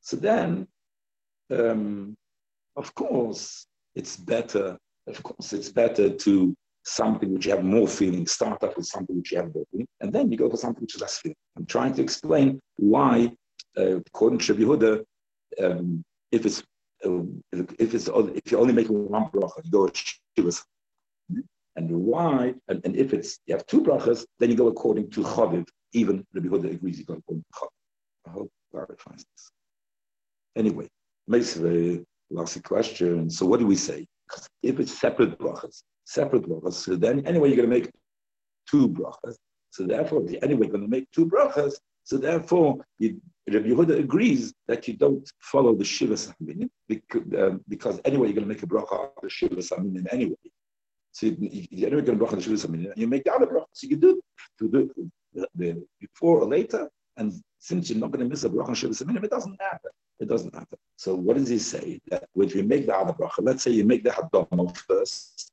so 0.00 0.16
then, 0.16 0.68
um, 1.50 2.16
of 2.76 2.94
course, 2.94 3.66
it's 3.94 4.16
better. 4.16 4.78
Of 5.06 5.22
course, 5.22 5.52
it's 5.52 5.70
better 5.70 6.10
to 6.10 6.54
something 6.84 7.32
which 7.32 7.46
you 7.46 7.52
have 7.52 7.64
more 7.64 7.88
feeling. 7.88 8.26
Start 8.26 8.62
up 8.62 8.76
with 8.76 8.86
something 8.86 9.16
which 9.16 9.32
you 9.32 9.38
have 9.38 9.54
more 9.54 9.64
feeling, 9.70 9.88
and 10.00 10.12
then 10.12 10.30
you 10.30 10.38
go 10.38 10.50
for 10.50 10.56
something 10.56 10.82
which 10.82 10.94
is 10.94 11.00
less 11.00 11.18
feeling. 11.18 11.36
I'm 11.56 11.66
trying 11.66 11.94
to 11.94 12.02
explain 12.02 12.60
why, 12.76 13.32
uh, 13.78 13.96
according 13.96 14.38
to 14.40 14.54
Yehuda, 14.54 15.04
um, 15.62 16.04
if 16.30 16.46
it's 16.46 16.62
if 17.78 17.94
it's 17.94 18.08
if 18.08 18.50
you're 18.50 18.60
only 18.60 18.74
making 18.74 19.08
one 19.08 19.26
bracha, 19.30 19.64
you 19.64 19.70
go 19.70 19.88
shivas 19.88 20.62
and 21.76 21.90
why, 21.90 22.54
and, 22.68 22.80
and, 22.84 22.96
if 22.96 23.12
it's 23.12 23.38
you 23.46 23.54
have 23.54 23.66
two 23.66 23.82
brachas, 23.82 24.24
then 24.38 24.50
you 24.50 24.56
go 24.56 24.68
according 24.68 25.10
to 25.10 25.20
Chaviv. 25.22 25.66
Even 25.92 26.24
Rabbi 26.34 26.48
Huda 26.48 26.72
agrees 26.72 26.98
you 26.98 27.04
go 27.04 27.14
according 27.14 27.44
to 27.44 27.58
Chaviv. 27.58 27.68
I 28.26 28.30
hope 28.30 28.50
clarifies 28.70 29.24
this. 29.32 29.50
Anyway, 30.56 30.88
basically, 31.28 32.04
last 32.30 32.62
question. 32.64 33.30
So 33.30 33.44
what 33.46 33.60
do 33.60 33.66
we 33.66 33.76
say? 33.76 34.06
If 34.62 34.80
it's 34.80 34.98
separate 34.98 35.38
brachas, 35.38 35.82
separate 36.04 36.48
brachas, 36.48 36.74
so 36.74 36.96
then 36.96 37.26
anyway 37.26 37.48
you're 37.48 37.56
going 37.56 37.70
to 37.70 37.76
make 37.76 37.90
two 38.70 38.88
brachas. 38.88 39.36
So 39.70 39.86
therefore, 39.86 40.24
anyway, 40.42 40.66
you're 40.66 40.76
going 40.76 40.88
to 40.88 40.88
make 40.88 41.10
two 41.10 41.26
brachas. 41.26 41.74
So 42.06 42.18
therefore, 42.18 42.86
you, 43.00 43.20
Rabbi 43.50 43.66
Yehuda 43.66 43.98
agrees 43.98 44.54
that 44.68 44.86
you 44.86 44.94
don't 44.94 45.28
follow 45.40 45.74
the 45.74 45.84
Shiva 45.84 46.14
Saminim 46.14 46.70
because, 46.86 47.22
um, 47.36 47.60
because 47.68 48.00
anyway, 48.04 48.28
you're 48.28 48.36
going 48.36 48.48
to 48.48 48.54
make 48.54 48.62
a 48.62 48.66
bracha 48.66 49.06
of 49.06 49.10
the 49.20 49.28
Shiva 49.28 49.56
Saminim 49.56 50.06
anyway. 50.12 50.36
So 51.10 51.26
you, 51.26 51.36
you 51.40 51.84
anyway 51.84 52.02
going 52.02 52.16
to 52.16 52.24
bracha 52.24 52.36
the 52.36 52.42
Shavuos 52.42 52.96
you 52.96 53.08
make 53.08 53.24
the 53.24 53.34
other 53.34 53.46
bracha. 53.46 53.66
So 53.72 53.88
you 53.88 53.96
do 53.96 54.22
to 54.60 54.68
do 54.68 55.10
the, 55.34 55.48
the, 55.56 55.84
before 56.00 56.38
or 56.42 56.46
later, 56.46 56.88
and 57.16 57.32
since 57.58 57.90
you're 57.90 57.98
not 57.98 58.12
going 58.12 58.24
to 58.24 58.30
miss 58.30 58.44
a 58.44 58.50
bracha 58.50 58.70
Shavuos 58.70 59.24
it 59.24 59.30
doesn't 59.30 59.58
matter. 59.58 59.90
It 60.20 60.28
doesn't 60.28 60.54
matter. 60.54 60.76
So 60.94 61.16
what 61.16 61.36
does 61.36 61.48
he 61.48 61.58
say? 61.58 62.00
That 62.10 62.28
when 62.34 62.50
you 62.50 62.62
make 62.62 62.86
the 62.86 62.96
other 62.96 63.14
bracha, 63.14 63.40
let's 63.40 63.64
say 63.64 63.72
you 63.72 63.84
make 63.84 64.04
the 64.04 64.10
hadam 64.10 64.76
first, 64.76 65.50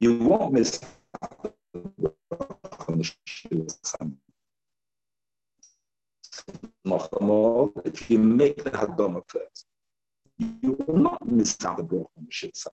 you 0.00 0.18
won't 0.18 0.52
miss 0.52 0.80
the 1.72 2.12
if 7.84 8.10
you 8.10 8.18
make 8.18 8.62
the 8.64 8.70
hadam 8.70 9.22
first, 9.26 9.66
you 10.38 10.72
will 10.86 10.96
not 10.96 11.26
miss 11.26 11.56
out 11.64 11.76
the 11.78 11.82
bracha 11.82 12.06
on 12.16 12.24
the 12.26 12.30
Shavuos 12.30 12.66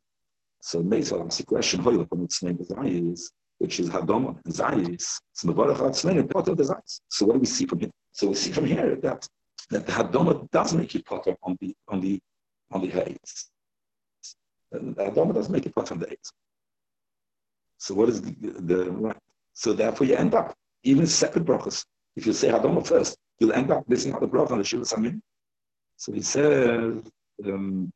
so 0.65 0.81
Meisal 0.81 1.23
asks 1.23 1.37
the 1.37 1.45
question, 1.45 1.79
Hoyle 1.79 2.07
from 2.09 2.23
its 2.23 2.41
name 2.41 2.57
is 2.59 3.31
which 3.59 3.79
is 3.79 3.87
Hadoma 3.87 4.29
and 4.43 4.51
Zayis. 4.51 5.21
So 5.31 5.47
Mevarach 5.49 5.77
Atzlein 5.77 6.27
part 6.27 6.45
the 6.45 6.55
Zayis. 6.55 7.01
So 7.07 7.27
what 7.27 7.33
do 7.33 7.39
we 7.41 7.45
see 7.45 7.67
from 7.67 7.81
here? 7.81 7.91
So 8.13 8.29
we 8.29 8.33
see 8.33 8.51
from 8.51 8.65
here 8.65 8.95
that 9.03 9.27
that 9.69 9.85
the 9.85 9.91
Hadoma 9.91 10.49
does 10.49 10.73
make 10.73 10.95
it 10.95 11.05
potter 11.05 11.35
on 11.43 11.55
the 11.61 11.75
on 11.87 12.01
the 12.01 12.19
on 12.71 12.81
the 12.81 12.87
hates. 12.87 13.51
The 14.71 14.79
Hadoma 14.79 15.35
does 15.35 15.49
make 15.49 15.67
it 15.67 15.75
potter 15.75 15.93
on 15.93 15.99
the 15.99 16.09
hates. 16.09 16.31
So 17.77 17.93
what 17.93 18.09
is 18.09 18.23
the, 18.23 18.31
the 18.41 18.91
right? 18.91 19.17
So 19.53 19.71
therefore 19.73 20.07
you 20.07 20.15
end 20.15 20.33
up 20.33 20.55
even 20.81 21.05
separate 21.05 21.45
brachas. 21.45 21.85
If 22.15 22.25
you 22.25 22.33
say 22.33 22.49
Hadoma 22.49 22.85
first, 22.87 23.17
you'll 23.39 23.53
end 23.53 23.71
up 23.71 23.87
missing 23.87 24.13
out 24.13 24.21
the 24.21 24.27
bracha 24.27 24.51
on 24.51 24.57
the 24.59 24.63
Shiva 24.63 24.83
Samin. 24.83 25.21
So 25.97 26.11
he 26.11 26.21
says, 26.21 27.01
um, 27.45 27.91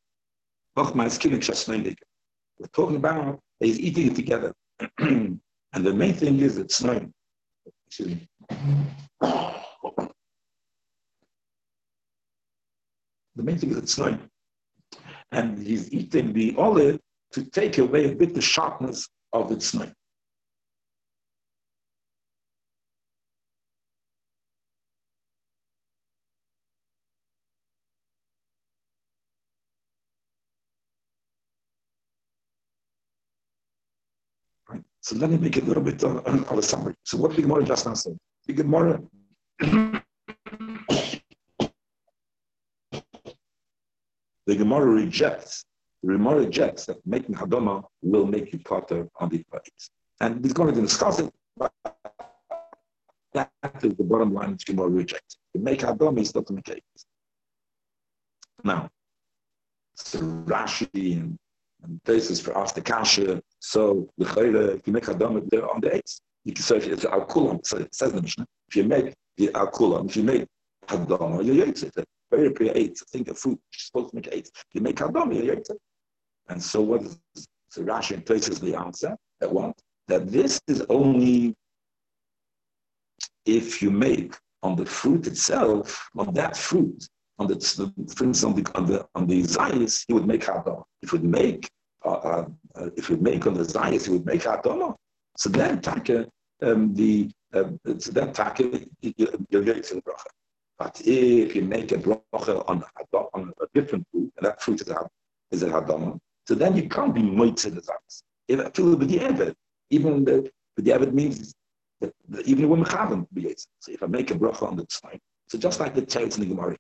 we're 0.75 2.67
talking 2.73 2.95
about 2.95 3.39
he's 3.59 3.79
eating 3.79 4.07
it 4.07 4.15
together. 4.15 4.53
and 4.99 5.39
the 5.73 5.93
main 5.93 6.13
thing 6.13 6.39
is 6.39 6.57
it's 6.57 6.75
snowing. 6.75 7.13
Excuse 7.87 8.09
me. 8.09 8.29
The 13.35 13.43
main 13.43 13.57
thing 13.57 13.71
is 13.71 13.77
it's 13.77 13.93
snowing. 13.93 14.19
And 15.31 15.57
he's 15.59 15.91
eating 15.93 16.33
the 16.33 16.55
olive 16.57 16.99
to 17.33 17.43
take 17.45 17.77
away 17.77 18.11
a 18.11 18.15
bit 18.15 18.33
the 18.33 18.41
sharpness 18.41 19.07
of 19.33 19.51
its 19.51 19.67
snowing. 19.67 19.93
So 35.09 35.15
let 35.15 35.31
me 35.31 35.37
make 35.37 35.57
it 35.57 35.63
a 35.63 35.65
little 35.65 35.81
bit 35.81 36.03
uh, 36.03 36.19
of 36.19 36.59
a 36.59 36.61
summary. 36.61 36.93
So 37.03 37.17
what 37.17 37.31
did 37.31 37.37
the 37.37 37.41
Gemara 37.41 37.63
just 37.63 37.83
now 37.83 37.95
say? 37.95 38.11
The 38.45 38.53
Gemara 38.53 39.01
the 44.45 44.55
Gemara 44.55 44.85
rejects, 44.85 45.65
the 46.03 46.11
Gemara 46.11 46.41
rejects 46.41 46.85
that 46.85 46.97
making 47.07 47.33
Hadoma 47.33 47.85
will 48.03 48.27
make 48.27 48.53
you 48.53 48.59
potter 48.59 49.09
on 49.19 49.29
the 49.29 49.43
place. 49.49 49.89
And 50.21 50.45
he's 50.45 50.53
going 50.53 50.75
to 50.75 50.79
discuss 50.79 51.17
it, 51.17 51.33
but 51.57 51.71
that 53.33 53.49
is 53.81 53.95
the 53.95 54.03
bottom 54.03 54.31
line 54.31 54.51
which 54.51 54.67
Gemara 54.67 54.89
rejects. 54.89 55.39
To 55.55 55.59
make 55.59 55.79
Hadoma 55.79 56.19
is 56.19 56.35
not 56.35 56.45
to 56.45 56.53
make 56.53 56.69
it. 56.69 56.83
Now, 58.63 58.91
so 59.95 60.19
Rashi 60.19 61.19
and 61.19 61.39
and 61.83 62.03
places 62.03 62.39
for 62.39 62.57
after 62.57 62.81
kasha. 62.81 63.41
So 63.59 64.09
the 64.17 64.25
chayre, 64.25 64.77
if 64.77 64.87
you 64.87 64.93
make 64.93 65.05
hadam 65.05 65.47
there 65.49 65.69
on 65.69 65.81
the 65.81 65.95
eighth, 65.95 66.21
you 66.45 66.53
can 66.53 66.77
if 66.77 66.87
it's 66.87 67.05
al 67.05 67.25
kulam. 67.25 67.65
So 67.65 67.77
it 67.77 67.93
says 67.93 68.13
the 68.13 68.21
Mishnah. 68.21 68.45
If 68.69 68.75
you 68.75 68.83
make 68.85 69.13
the 69.37 69.51
al 69.53 69.67
kulam, 69.67 70.09
if 70.09 70.15
you 70.15 70.23
make 70.23 70.47
hadam, 70.87 71.43
you 71.43 71.53
yaitz 71.63 71.83
it. 71.83 72.05
Very 72.31 72.51
pre 72.51 72.69
eight. 72.71 72.97
I 73.01 73.05
think 73.11 73.27
a 73.29 73.33
fruit 73.33 73.59
you're 73.71 73.79
supposed 73.79 74.09
to 74.11 74.15
make 74.15 74.29
eight. 74.31 74.49
If 74.53 74.65
you 74.73 74.81
make 74.81 74.97
hadam, 74.97 75.35
you 75.35 75.51
it. 75.51 75.67
And 76.47 76.61
so 76.61 76.81
what 76.81 77.01
is 77.03 77.19
so 77.69 77.83
Rashi 77.83 78.25
places 78.25 78.59
the 78.59 78.75
answer 78.75 79.15
that 79.39 79.51
what 79.51 79.73
that 80.07 80.31
this 80.31 80.59
is 80.67 80.83
only 80.89 81.55
if 83.45 83.81
you 83.81 83.91
make 83.91 84.35
on 84.63 84.75
the 84.75 84.85
fruit 84.85 85.27
itself, 85.27 86.09
on 86.17 86.33
that 86.33 86.57
fruit, 86.57 87.07
on 87.37 87.47
the, 87.47 87.55
for 88.15 88.25
on 88.25 88.55
the 88.55 88.71
on 88.75 88.85
the 88.85 89.07
on 89.15 89.27
the 89.27 89.43
zayis, 89.43 90.03
he 90.07 90.13
would 90.13 90.27
make 90.27 90.41
hadam. 90.41 90.83
If 91.01 91.11
would 91.13 91.23
make 91.23 91.69
uh, 92.05 92.45
uh, 92.75 92.89
if 92.95 93.09
you 93.09 93.17
make 93.17 93.45
on 93.47 93.53
the 93.53 93.63
zayis, 93.63 94.05
he 94.05 94.11
would 94.11 94.25
make 94.25 94.41
hadam. 94.41 94.95
So 95.37 95.49
then, 95.49 95.81
taka 95.81 96.27
um, 96.61 96.93
the 96.95 97.29
uh, 97.53 97.71
so 97.97 98.11
then 98.11 98.33
taka 98.33 98.63
you're 99.01 99.63
the 99.63 100.01
bracha. 100.05 100.25
But 100.77 101.01
if 101.03 101.55
you 101.55 101.63
make 101.63 101.91
a 101.91 101.97
bracha 101.97 102.67
on 102.69 102.83
on 103.33 103.53
a 103.61 103.65
different 103.73 104.07
fruit, 104.11 104.31
and 104.37 104.45
that 104.45 104.61
fruit 104.61 104.81
is 104.81 104.89
a 104.89 105.09
is 105.51 105.63
a 105.63 105.67
hadam, 105.69 106.19
so 106.47 106.55
then 106.55 106.75
you 106.75 106.87
can't 106.89 107.13
be 107.13 107.21
moitze 107.21 107.63
the 107.63 107.81
zayis. 107.81 108.23
If 108.47 108.59
I 108.59 108.69
feel 108.69 108.95
the 108.95 109.19
ever, 109.19 109.53
even 109.89 110.25
the 110.25 110.49
the 110.77 110.93
ever 110.93 111.11
means 111.11 111.53
that 111.99 112.13
even 112.45 112.69
when 112.69 112.81
we 112.81 112.89
haven't 112.89 113.27
So 113.79 113.91
if 113.91 114.01
I 114.03 114.07
make 114.07 114.31
a 114.31 114.35
bracha 114.35 114.63
on 114.63 114.77
the 114.77 114.85
tzayim, 114.85 115.19
so 115.47 115.57
just 115.57 115.79
like 115.79 115.95
the 115.95 116.01
teretz 116.01 116.35
in 116.37 116.41
the 116.41 116.55
Gemara, 116.55 116.77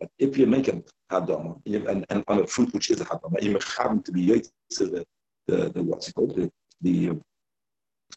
that 0.00 0.10
if 0.18 0.38
you 0.38 0.46
make 0.46 0.68
a 0.68 0.82
hadama 1.10 1.60
and, 1.66 2.06
and 2.10 2.24
on 2.28 2.40
a 2.40 2.46
fruit 2.46 2.72
which 2.72 2.90
is 2.90 3.00
a 3.00 3.04
hadama, 3.04 3.42
you 3.42 3.58
happen 3.76 4.02
to 4.02 4.12
be 4.12 4.26
the, 4.26 5.04
the, 5.46 5.70
the 5.70 5.82
what's 5.82 6.08
it 6.08 6.14
called 6.14 6.36
the 6.36 6.50
the 6.82 7.16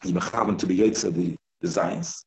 you 0.04 0.18
happen 0.18 0.56
to 0.56 0.66
be 0.66 0.76
the 0.88 1.36
designs 1.60 2.24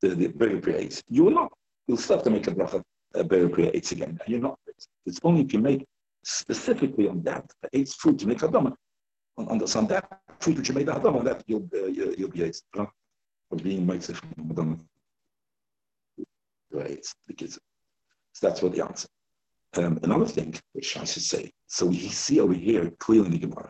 the 0.00 0.08
the 0.14 0.26
very 0.28 0.60
creates. 0.60 1.02
You 1.08 1.24
will 1.24 1.32
not. 1.32 1.52
You'll 1.86 1.96
still 1.96 2.16
have 2.16 2.24
to 2.24 2.30
make 2.30 2.46
a 2.46 2.52
bracha 2.52 2.82
a 3.14 3.24
very 3.24 3.48
creates 3.48 3.92
again. 3.92 4.18
You're 4.26 4.40
not. 4.40 4.58
It's 5.06 5.20
only 5.24 5.42
if 5.42 5.52
you 5.52 5.60
make 5.60 5.86
specifically 6.24 7.08
on 7.08 7.22
that 7.22 7.50
the 7.62 7.68
eighth 7.72 7.94
fruit 7.94 8.20
you 8.20 8.28
make 8.28 8.38
hadama 8.38 8.74
on, 9.38 9.48
on, 9.48 9.58
the, 9.58 9.78
on 9.78 9.86
that 9.86 10.04
fruit 10.40 10.58
which 10.58 10.68
you 10.68 10.74
made 10.74 10.86
the 10.86 10.92
hadama 10.92 11.24
that 11.24 11.42
you'll 11.46 11.68
uh, 11.74 11.86
you'll 11.86 12.28
be 12.30 12.42
eight 12.42 12.60
of 12.76 13.62
being 13.62 13.86
mitzvah 13.86 14.14
from 14.14 14.28
hadama. 14.50 14.78
Right, 16.70 17.06
because 17.26 17.58
so 18.38 18.46
that's 18.46 18.62
what 18.62 18.72
the 18.72 18.84
answer. 18.84 19.08
Um, 19.76 19.98
another 20.04 20.26
thing 20.26 20.54
which 20.72 20.96
I 20.96 21.02
should 21.04 21.24
say, 21.24 21.50
so 21.66 21.86
we 21.86 21.98
see 22.08 22.38
over 22.38 22.54
here 22.54 22.88
clearly 23.00 23.26
in 23.26 23.32
the 23.32 23.38
Gemara, 23.38 23.68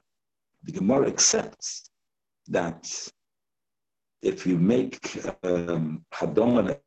the 0.62 0.72
Gemara 0.72 1.06
accepts 1.08 1.90
that 2.48 3.10
if 4.20 4.46
you 4.46 4.58
make 4.58 5.00
um, 5.42 6.04
Hadom 6.12 6.78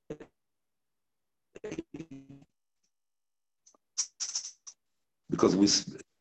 because 5.32 5.56
we, 5.56 5.66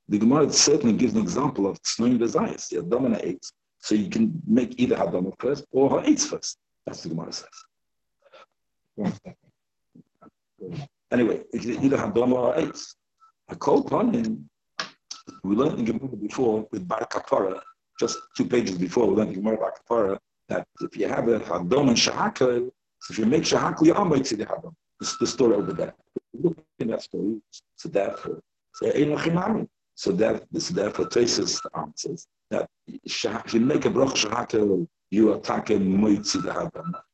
the 0.08 0.18
Gemara 0.18 0.50
certainly 0.50 0.96
gives 0.96 1.14
an 1.14 1.20
example 1.20 1.66
of 1.66 1.78
snowing 1.84 2.16
desires, 2.16 2.68
the 2.68 2.76
Hadom 2.76 3.20
eight. 3.22 3.44
So 3.80 3.94
you 3.94 4.08
can 4.08 4.40
make 4.46 4.80
either 4.80 4.96
Hadom 4.96 5.34
first 5.38 5.66
or 5.72 5.90
her 5.90 6.06
eggs 6.06 6.26
first. 6.26 6.56
That's 6.86 7.02
the 7.02 7.10
Gemara 7.10 7.32
says. 7.32 7.48
Anyway, 8.98 9.36
either 10.62 10.88
Eight. 11.12 12.78
A 13.48 13.56
cold 13.56 13.90
one, 13.90 14.48
we 15.42 15.56
learned 15.56 15.80
in 15.80 15.84
Gemara 15.84 16.16
before 16.16 16.68
with 16.70 16.86
Bar 16.86 17.06
Kapara, 17.10 17.60
just 17.98 18.18
two 18.36 18.44
pages 18.44 18.78
before, 18.78 19.06
we 19.06 19.16
learned 19.16 19.30
in 19.30 19.42
Gemara 19.42 19.56
Bar 19.56 19.74
Kapara, 19.80 20.18
that 20.48 20.68
if 20.80 20.96
you 20.96 21.08
have 21.08 21.26
a 21.26 21.40
Hadom 21.40 21.88
and 21.88 21.96
Shahakal, 21.96 22.70
if 23.10 23.18
you 23.18 23.26
make 23.26 23.42
Shahakal, 23.42 23.86
you 23.86 23.94
are 23.94 24.08
the 24.08 24.46
Hadom. 24.46 24.72
This 25.00 25.10
is 25.12 25.18
the 25.18 25.26
story 25.26 25.56
over 25.56 25.72
there. 25.72 25.94
Look 26.32 26.58
in 26.78 26.88
that 26.88 27.02
story. 27.02 27.40
So 27.74 27.88
therefore, 27.88 28.40
so 28.74 29.66
so 29.96 30.12
that 30.12 30.44
this 30.52 30.68
therefore 30.68 31.06
traces 31.06 31.60
the 31.60 31.76
answers 31.76 32.28
that 32.50 32.70
if 32.86 33.54
you 33.54 33.60
make 33.60 33.84
a 33.84 33.90
brach 33.90 34.14
Shahakal, 34.14 34.86
you 35.10 35.32
attack 35.34 35.70
a 35.70 35.78
mitzvah 35.78 36.42
the 36.42 36.52
Hadom. 36.52 36.92
If 36.92 36.94
you, 36.94 37.00
so 37.00 37.08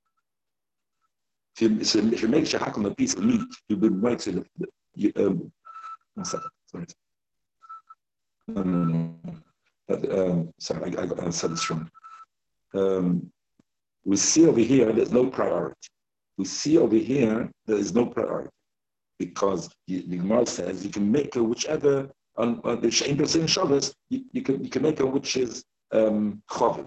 if 0.00 0.34
you 0.66 1.44
make 1.44 1.44
shahak 1.44 1.44
on 1.45 1.45
a 2.86 2.94
piece 2.94 3.14
of 3.14 3.24
meat, 3.24 3.40
you 3.68 3.76
would 3.76 4.02
write 4.02 4.20
to 4.20 4.32
the, 4.32 4.66
you, 4.94 5.12
um, 5.16 5.52
one 6.14 6.24
second, 6.24 6.50
sorry. 6.70 6.86
No, 8.48 8.62
no, 8.62 8.84
no. 8.84 9.14
Um, 9.88 10.52
sorry, 10.58 10.96
I, 10.96 11.02
I, 11.02 11.26
I 11.26 11.30
said 11.30 11.52
this 11.52 11.70
wrong. 11.70 11.90
Um, 12.74 13.30
we 14.04 14.16
see 14.16 14.46
over 14.46 14.60
here 14.60 14.92
there's 14.92 15.12
no 15.12 15.26
priority. 15.26 15.88
We 16.38 16.44
see 16.44 16.78
over 16.78 16.96
here 16.96 17.50
there 17.66 17.76
is 17.76 17.94
no 17.94 18.06
priority 18.06 18.50
because 19.18 19.70
the 19.86 20.02
Gemara 20.02 20.46
says 20.46 20.84
you 20.84 20.90
can 20.90 21.10
make 21.10 21.36
a 21.36 21.42
whichever 21.42 22.10
on, 22.36 22.60
on 22.64 22.80
the 22.80 22.88
Shein 22.88 23.16
B'Sin 23.16 23.48
Shabbos, 23.48 23.94
you, 24.10 24.24
you, 24.32 24.42
can 24.42 24.62
you 24.62 24.70
can 24.70 24.82
make 24.82 25.00
a 25.00 25.06
which 25.06 25.36
is 25.36 25.64
um, 25.92 26.42
So 26.50 26.84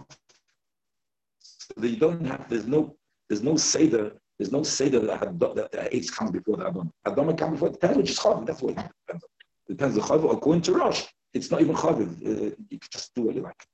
you 1.80 1.98
don't 1.98 2.26
have 2.26 2.48
there's 2.50 2.68
no 2.68 2.96
there's 3.28 3.44
no 3.44 3.58
seder 3.58 4.14
there's 4.40 4.54
no 4.54 4.64
say 4.64 4.88
that 4.88 5.02
that 5.06 5.72
the 5.72 5.96
AIDS 5.96 6.10
comes 6.10 6.32
before 6.32 6.56
the 6.56 6.68
Adon. 6.68 6.92
Adon 7.06 7.36
comes 7.36 7.52
before 7.52 7.70
the 7.70 7.74
depends 7.74 7.98
which 7.98 8.10
is 8.12 8.20
Chaviv. 8.20 8.46
That's 8.46 8.62
what 8.62 8.72
it 8.72 8.78
depends. 8.78 9.26
It 9.68 9.78
depends 9.78 9.98
on 9.98 10.04
Chaviv. 10.08 10.34
According 10.34 10.62
to 10.64 10.74
Rosh, 10.74 11.04
it's 11.34 11.52
not 11.52 11.60
even 11.60 11.76
Chaviv. 11.76 12.10
Uh, 12.26 12.56
you 12.70 12.80
can 12.80 12.90
just 12.90 13.14
do 13.14 13.24
what 13.24 13.36
you 13.36 13.42
like. 13.42 13.68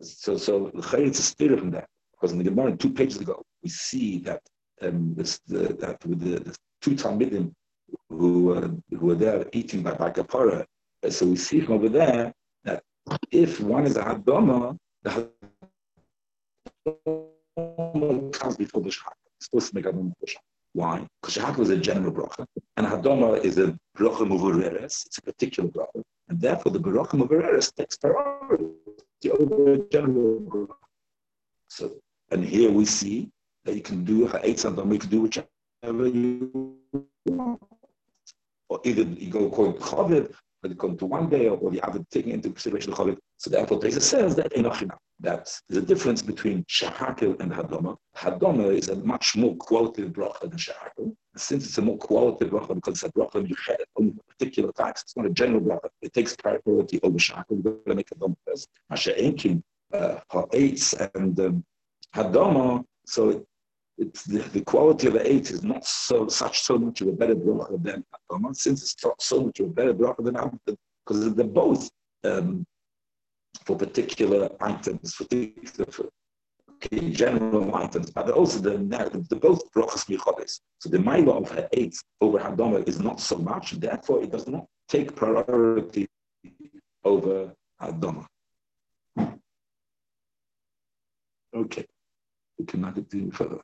So, 0.00 0.36
so 0.36 0.68
is 0.68 1.18
a 1.18 1.22
spirit 1.22 1.58
from 1.58 1.72
that. 1.72 1.88
Because 2.12 2.30
in 2.30 2.38
the 2.38 2.44
Gemara, 2.44 2.76
two 2.76 2.92
pages 2.92 3.18
ago, 3.18 3.42
we 3.64 3.68
see 3.68 4.18
that 4.20 4.40
um, 4.80 5.12
this, 5.16 5.40
the, 5.48 5.74
that 5.80 6.06
with 6.06 6.20
the, 6.20 6.38
the 6.38 6.56
two 6.80 6.92
Talmidim 6.92 7.52
who, 8.08 8.54
uh, 8.54 8.68
who 8.96 9.06
were 9.06 9.16
there 9.16 9.44
eating 9.52 9.82
by, 9.82 9.94
by 9.94 10.10
Kapara, 10.10 10.64
uh, 11.04 11.10
so 11.10 11.26
we 11.26 11.34
see 11.34 11.60
from 11.60 11.74
over 11.74 11.88
there 11.88 12.32
that 12.62 12.84
if 13.32 13.58
one 13.58 13.86
is 13.86 13.96
a 13.96 14.04
Hadoma, 14.04 14.78
the 15.02 15.28
Hadoma 16.86 18.32
comes 18.32 18.56
before 18.56 18.82
the 18.82 18.90
Shach 18.90 19.10
supposed 19.44 19.68
to 19.70 19.74
make 19.74 19.84
Hadoma 19.84 20.12
kosher. 20.20 20.38
Why? 20.74 21.06
Because 21.20 21.36
Shahak 21.36 21.56
was 21.58 21.70
a 21.70 21.76
general 21.76 22.12
bracha, 22.12 22.46
and 22.76 22.86
Hadoma 22.86 23.44
is 23.44 23.58
a 23.58 23.78
bracha 23.96 24.26
muvureres. 24.26 25.06
It's 25.06 25.18
a 25.18 25.22
particular 25.22 25.68
bracha, 25.68 26.02
and 26.28 26.40
therefore 26.40 26.72
the 26.72 26.80
bracha 26.80 27.10
muvureres 27.10 27.74
takes 27.74 27.96
priority 27.98 29.30
over 29.30 29.44
the 29.44 29.86
general 29.90 30.40
bracha. 30.40 30.74
So, 31.68 31.92
and 32.30 32.44
here 32.44 32.70
we 32.70 32.86
see 32.86 33.30
that 33.64 33.74
you 33.74 33.82
can 33.82 34.04
do 34.04 34.26
ha'etz 34.26 34.64
Hadoma, 34.64 34.92
you 34.94 34.98
can 34.98 35.10
do 35.10 35.20
whichever 35.22 36.06
you 36.06 36.76
want. 37.26 37.60
Or 38.68 38.80
either 38.84 39.02
you 39.02 39.30
go 39.30 39.46
according 39.46 39.74
to 39.74 39.80
Chavid, 39.80 40.34
or 40.62 40.70
you 40.70 40.74
come 40.76 40.96
to 40.96 41.06
one 41.06 41.28
day, 41.28 41.48
or 41.48 41.72
have 41.82 41.96
it 41.96 42.10
taken 42.10 42.32
into 42.32 42.48
consideration 42.48 42.92
the 42.92 42.96
Chavid. 42.96 43.18
So 43.36 43.50
therefore, 43.50 43.78
Teza 43.78 44.00
says 44.00 44.34
that 44.36 44.52
enochina 44.54 44.96
that 45.22 45.48
the 45.68 45.80
difference 45.80 46.20
between 46.20 46.64
Shahakil 46.64 47.40
and 47.40 47.50
Hadoma. 47.52 47.96
Hadoma 48.16 48.76
is 48.76 48.88
a 48.88 48.96
much 48.96 49.36
more 49.36 49.54
qualitative 49.56 50.12
bracha 50.12 50.40
than 50.42 50.58
Shahakil. 50.58 51.14
Since 51.36 51.64
it's 51.66 51.78
a 51.78 51.82
more 51.82 51.96
qualitative 51.96 52.52
bracha 52.52 52.74
because 52.74 52.94
it's 52.94 53.04
a 53.04 53.12
bracha 53.12 53.48
you 53.48 53.54
had 53.66 53.78
on 53.96 54.18
particular 54.28 54.72
types, 54.72 55.02
it's 55.02 55.16
not 55.16 55.26
a 55.26 55.30
general 55.30 55.60
bracha. 55.60 55.88
It 56.02 56.12
takes 56.12 56.36
priority 56.36 57.00
over 57.02 57.18
Shahakil. 57.18 57.44
We're 57.50 57.70
going 57.70 57.84
to 57.86 57.94
make 57.94 58.10
Hadoma 58.10 58.36
first. 58.46 58.68
Masha 58.90 59.12
Enkin, 59.12 59.62
uh, 59.92 60.18
Ha'etz, 60.30 60.94
and 61.14 61.38
um, 61.38 61.64
Hadoma, 62.14 62.84
so 63.06 63.30
it, 63.30 63.46
it's 63.98 64.24
the, 64.24 64.40
the, 64.40 64.60
quality 64.62 65.06
of 65.06 65.12
the 65.12 65.30
eight 65.30 65.50
is 65.50 65.62
not 65.62 65.84
so 65.84 66.26
such 66.26 66.62
so 66.62 66.78
much 66.78 67.00
of 67.00 67.08
a 67.08 67.12
better 67.12 67.36
bracha 67.36 67.80
than 67.82 68.04
Hadoma, 68.30 68.56
since 68.56 68.82
it's 68.82 69.04
not 69.04 69.22
so 69.22 69.44
much 69.44 69.60
of 69.60 69.66
a 69.66 69.70
better 69.70 69.94
bracha 69.94 70.24
than 70.24 70.34
Hadoma, 70.34 70.76
because 71.06 71.34
they're 71.34 71.46
both 71.46 71.88
um, 72.24 72.66
for 73.64 73.76
particular 73.76 74.48
items, 74.60 75.14
for 75.14 75.24
particular 75.24 75.90
for, 75.90 76.08
okay, 76.74 77.10
general 77.10 77.74
items, 77.74 78.10
but 78.10 78.30
also 78.30 78.58
the, 78.58 78.78
the 79.28 79.36
both 79.36 79.70
brachas 79.72 80.08
michodes. 80.08 80.60
So 80.78 80.88
the 80.88 80.98
mila 80.98 81.38
of 81.38 81.50
her 81.50 81.68
eight 81.72 81.96
over 82.20 82.38
Hadoma 82.38 82.86
is 82.88 83.00
not 83.00 83.20
so 83.20 83.36
much, 83.36 83.72
therefore 83.72 84.22
it 84.22 84.32
does 84.32 84.48
not 84.48 84.66
take 84.88 85.14
priority 85.14 86.08
over 87.04 87.52
Hadoma. 87.80 88.26
Okay, 91.54 91.86
we 92.58 92.64
cannot 92.64 92.94
continue 92.94 93.30
further. 93.30 93.60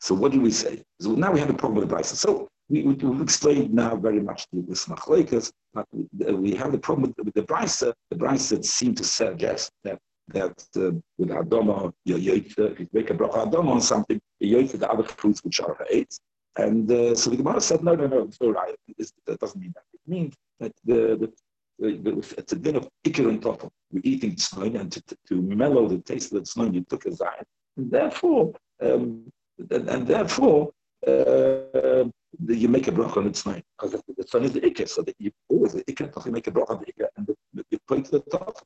So 0.00 0.14
what 0.14 0.32
do 0.32 0.40
we 0.40 0.50
say? 0.50 0.82
So 1.00 1.12
now 1.12 1.32
we 1.32 1.40
have 1.40 1.50
a 1.50 1.54
problem 1.54 1.80
with 1.80 1.90
Brisa. 1.90 2.14
So 2.14 2.48
we, 2.68 2.82
we, 2.82 3.08
have 3.08 3.20
explained 3.20 3.72
now 3.72 3.96
very 3.96 4.20
much 4.20 4.46
this 4.52 4.86
machlekes, 4.86 5.52
but 5.74 5.86
we 5.92 6.54
have 6.54 6.72
the 6.72 6.78
problem 6.78 7.14
with, 7.16 7.26
with 7.26 7.34
the 7.34 7.42
brisa. 7.42 7.92
The 8.10 8.16
brisa 8.16 8.64
seem 8.64 8.94
to 8.96 9.04
suggest 9.04 9.70
that 9.84 9.98
that 10.28 10.62
uh, 10.76 10.92
with 11.16 11.30
adoma, 11.30 11.92
you 12.04 12.16
if 12.34 12.56
you 12.58 12.88
make 12.92 13.10
a 13.10 13.14
bracha 13.14 13.50
adoma 13.50 13.70
on 13.72 13.80
something, 13.80 14.20
you 14.40 14.66
the 14.66 14.90
other 14.90 15.04
fruits 15.04 15.42
which 15.42 15.60
are 15.60 15.86
eight. 15.90 16.18
And 16.56 16.90
uh, 16.90 17.14
so 17.14 17.30
the 17.30 17.36
Gemara 17.36 17.60
said, 17.60 17.84
no, 17.84 17.94
no, 17.94 18.06
no, 18.06 18.22
it's 18.24 18.38
all 18.40 18.52
right. 18.52 18.74
It's, 18.98 19.12
that 19.26 19.38
doesn't 19.38 19.60
mean 19.60 19.72
that. 19.76 19.84
It 19.94 20.00
means 20.06 20.34
that 20.58 20.72
the, 20.84 21.30
the, 21.78 21.92
the 21.92 22.34
it's 22.36 22.52
a 22.52 22.56
din 22.56 22.76
of 22.76 22.88
ikir 23.06 23.28
and 23.28 23.40
tofel. 23.40 23.70
We're 23.92 24.00
eating 24.02 24.34
tznoin, 24.34 24.78
and 24.80 24.90
to, 24.90 25.00
to, 25.02 25.16
to, 25.28 25.40
mellow 25.40 25.86
the 25.88 25.98
taste 25.98 26.32
of 26.32 26.40
the 26.40 26.50
tznoin, 26.50 26.74
you 26.74 26.84
took 26.90 27.06
a 27.06 27.10
zayin. 27.10 27.44
And 27.76 27.90
therefore, 27.90 28.52
um, 28.82 29.30
and, 29.70 29.88
and, 29.88 30.06
therefore, 30.06 30.70
uh, 31.06 32.04
you 32.48 32.68
make 32.68 32.88
a 32.88 32.92
bracha 32.92 33.18
on 33.18 33.26
its 33.26 33.44
name 33.46 33.62
because 33.78 34.00
the 34.16 34.26
sun 34.26 34.44
is 34.44 34.52
the 34.52 34.60
ikka, 34.60 34.88
so 34.88 35.02
that 35.02 35.14
you 35.18 35.30
always 35.48 35.72
the 35.72 35.84
ikka, 35.84 36.24
you 36.26 36.32
make 36.32 36.46
a 36.46 36.50
bracha 36.50 36.70
on 36.70 36.84
the 36.84 36.92
ikka, 36.92 37.08
and 37.16 37.26
the, 37.26 37.64
you 37.70 37.78
point 37.86 38.06
to 38.06 38.12
the 38.12 38.20
top. 38.20 38.56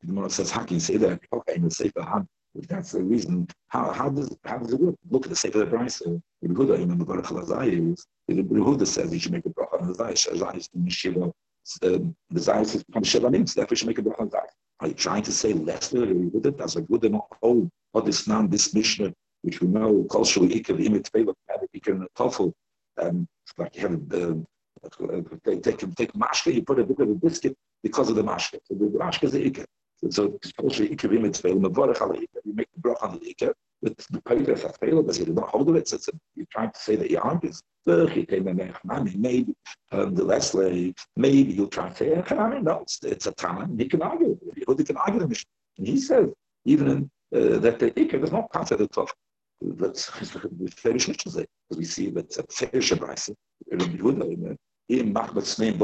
The 0.00 0.08
Gemara 0.08 0.30
says, 0.30 0.50
how 0.50 0.62
can 0.62 0.74
you 0.74 0.80
say 0.80 0.96
that? 0.98 1.20
Okay, 1.32 1.54
in 1.56 1.62
the 1.62 1.70
Sefer 1.70 2.02
hand. 2.02 2.26
That's 2.68 2.92
the 2.92 3.02
reason. 3.02 3.48
How, 3.68 3.92
how 3.92 4.08
does 4.08 4.34
how 4.44 4.58
does 4.58 4.72
it 4.72 4.80
work? 4.80 4.94
Look 5.10 5.26
at 5.26 5.30
the 5.30 5.36
Sefer 5.36 5.62
of 5.62 5.68
Brisa. 5.68 6.20
The 6.42 6.48
Yehuda, 6.48 6.80
in 6.80 6.98
the 6.98 7.04
Baruch 7.04 7.26
Lazai, 7.26 7.96
the 8.28 8.34
Yehuda 8.34 8.86
says 8.86 9.12
you 9.12 9.18
should 9.18 9.32
make 9.32 9.46
a 9.46 9.50
bracha 9.50 9.80
on 9.80 9.88
the 9.88 9.94
Zay. 9.94 10.14
Zay 10.14 10.56
is 10.56 10.68
the 10.72 10.90
Shiva. 10.90 11.32
The 11.80 12.14
Zay 12.38 12.60
is 12.62 12.84
from 12.92 13.04
Shiva 13.04 13.26
um, 13.26 13.32
means 13.32 13.54
therefore 13.54 13.72
you 13.72 13.76
should 13.76 13.88
make 13.88 13.98
a 13.98 14.02
bracha 14.02 14.20
on 14.20 14.30
Zay. 14.30 14.38
Are 14.80 14.88
you 14.88 14.94
trying 14.94 15.22
to 15.24 15.32
say 15.32 15.52
less 15.52 15.88
than 15.88 16.30
Yehuda? 16.30 16.56
That's 16.56 16.76
a 16.76 16.82
good 16.82 17.04
and 17.04 17.20
hold. 17.42 17.70
What 17.92 18.06
this 18.06 18.26
now, 18.26 18.46
this 18.46 18.72
Mishnah, 18.74 19.12
which 19.42 19.60
we 19.60 19.68
know 19.68 20.06
culturally, 20.10 20.60
Ikar, 20.60 20.78
Imit, 20.78 21.10
Fela, 21.10 21.34
Ikar, 21.74 21.92
and 21.92 22.08
Tofel, 22.16 22.52
um, 22.98 23.28
like 23.58 23.76
you 23.76 23.82
have 23.82 23.92
um, 24.14 24.46
take, 25.44 25.62
take, 25.62 25.78
take 25.94 26.12
mashke, 26.12 26.54
you 26.54 26.62
put 26.62 26.78
a 26.78 26.84
bit 26.84 27.00
of 27.00 27.10
a 27.10 27.14
biscuit 27.14 27.56
because 27.82 28.08
of 28.08 28.16
the 28.16 28.22
mashke. 28.24 28.58
So 28.64 28.74
the 28.74 28.86
mashke 28.86 29.24
is 29.24 29.32
the 29.32 29.50
ikka. 29.50 29.64
So 30.10 30.38
especially 30.44 30.88
ikka 30.90 31.08
v'mitzvah, 31.08 31.60
mevorach 31.60 32.00
al 32.00 32.10
ikka. 32.10 32.40
You 32.44 32.54
make 32.54 32.68
the 32.74 32.80
brach 32.80 32.98
on 33.02 33.18
the 33.18 33.34
ikka 33.34 33.54
with 33.82 33.96
the 33.96 34.20
paytas 34.22 34.64
afel, 34.64 35.06
but 35.06 35.18
you 35.18 35.26
don't 35.26 35.48
hold 35.48 35.68
of 35.68 35.76
it. 35.76 35.88
So 35.88 35.96
a, 35.96 36.12
you're 36.34 36.46
trying 36.50 36.70
to 36.70 36.78
say 36.78 36.96
that 36.96 37.08
he 37.08 37.16
argues. 37.16 37.62
Maybe 37.86 39.54
um, 39.92 40.14
the 40.14 40.24
Leslie, 40.24 40.94
maybe 41.16 41.52
you'll 41.52 41.68
try 41.68 41.88
to 41.90 41.94
say, 41.94 42.24
no, 42.62 42.80
it's, 42.82 42.98
it's 43.04 43.26
a 43.26 43.32
time. 43.32 43.78
He 43.78 43.86
can 43.86 44.02
argue. 44.02 44.36
He 44.56 44.84
can 44.84 44.96
argue 44.96 45.20
the 45.20 45.28
mission. 45.28 45.48
And 45.78 45.86
he 45.86 46.00
says, 46.00 46.30
even 46.64 46.88
in, 46.88 47.10
uh, 47.34 47.58
that 47.58 47.78
the 47.78 47.92
Iker 47.92 48.24
is 48.24 48.32
not 48.32 48.50
part 48.52 48.72
of 48.72 48.78
the 48.78 48.88
Tov. 49.62 49.78
That's 49.78 50.08
very 50.82 50.98
because 50.98 51.46
we 51.76 51.84
see 51.84 52.10
that 52.10 52.36
a 52.38 52.44
fair 52.52 52.80
Shabbat, 52.80 53.36
in 54.88 55.12
Machbat's 55.12 55.58
name, 55.58 55.78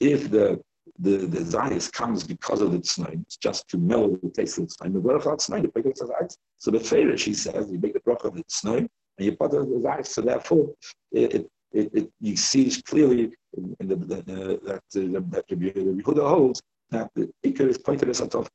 if 0.00 0.30
the 0.30 0.60
the 0.98 1.18
the 1.18 1.38
zayis 1.38 1.90
comes 1.92 2.24
because 2.24 2.60
of 2.60 2.72
the 2.72 2.78
tznoim, 2.78 3.22
it's 3.22 3.36
just 3.36 3.68
to 3.68 3.78
mellow 3.78 4.18
the 4.22 4.30
taste 4.30 4.58
of 4.58 4.68
the 4.68 4.74
tznoim. 4.74 4.92
The 4.94 5.00
baruch 5.00 5.22
tznoim, 5.22 5.62
the 5.62 5.68
baruch 5.68 5.94
zayis. 5.96 6.36
So 6.58 6.70
the 6.70 6.80
favorite, 6.80 7.20
she 7.20 7.34
says, 7.34 7.70
you 7.70 7.78
make 7.78 7.92
the 7.94 8.00
bracha 8.00 8.24
of 8.24 8.34
the 8.34 8.44
tznoim, 8.44 8.88
and 9.18 9.26
you 9.26 9.36
put 9.36 9.52
the 9.52 9.58
zayis. 9.58 10.08
So 10.08 10.22
therefore, 10.22 10.74
it, 11.12 11.48
it, 11.72 11.90
it, 11.94 12.10
you 12.20 12.36
see 12.36 12.70
clearly 12.82 13.32
in 13.56 13.88
the, 13.88 13.96
the, 13.96 14.16
uh, 14.16 14.56
that 14.64 14.82
uh, 14.96 15.20
that 15.30 15.44
the 15.48 15.56
Yehuda 15.56 16.28
holds 16.28 16.60
that 16.90 17.10
the 17.14 17.30
ikar 17.44 17.68
is 17.68 17.78
pointed 17.78 18.08
as 18.08 18.20
a 18.20 18.28
top. 18.28 18.48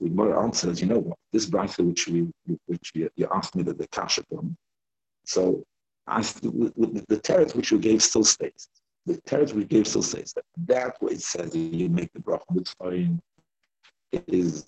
The 0.00 0.08
Gemara 0.08 0.42
answers, 0.42 0.80
you 0.80 0.86
know 0.86 0.98
what? 0.98 1.18
This 1.32 1.46
brisa 1.46 1.84
which 1.84 2.08
we 2.08 2.28
which 2.66 2.92
you, 2.94 3.08
you 3.16 3.28
asked 3.32 3.54
me 3.54 3.62
that 3.64 3.78
the 3.78 3.86
kasha 3.88 4.22
from. 4.28 4.56
So, 5.24 5.64
as 6.08 6.34
the, 6.34 6.50
the, 6.76 7.04
the 7.08 7.16
teretz 7.16 7.54
which 7.54 7.70
you 7.70 7.78
gave 7.78 8.02
still 8.02 8.24
stays. 8.24 8.68
The 9.06 9.20
territory 9.22 9.64
gave 9.64 9.86
still 9.86 10.02
says 10.02 10.32
that 10.32 10.44
that 10.66 11.02
way 11.02 11.12
it 11.12 11.20
says 11.20 11.54
you 11.54 11.88
make 11.90 12.12
the 12.12 12.20
bracha 12.20 12.50
mitzvah 12.50 13.18
is 14.12 14.64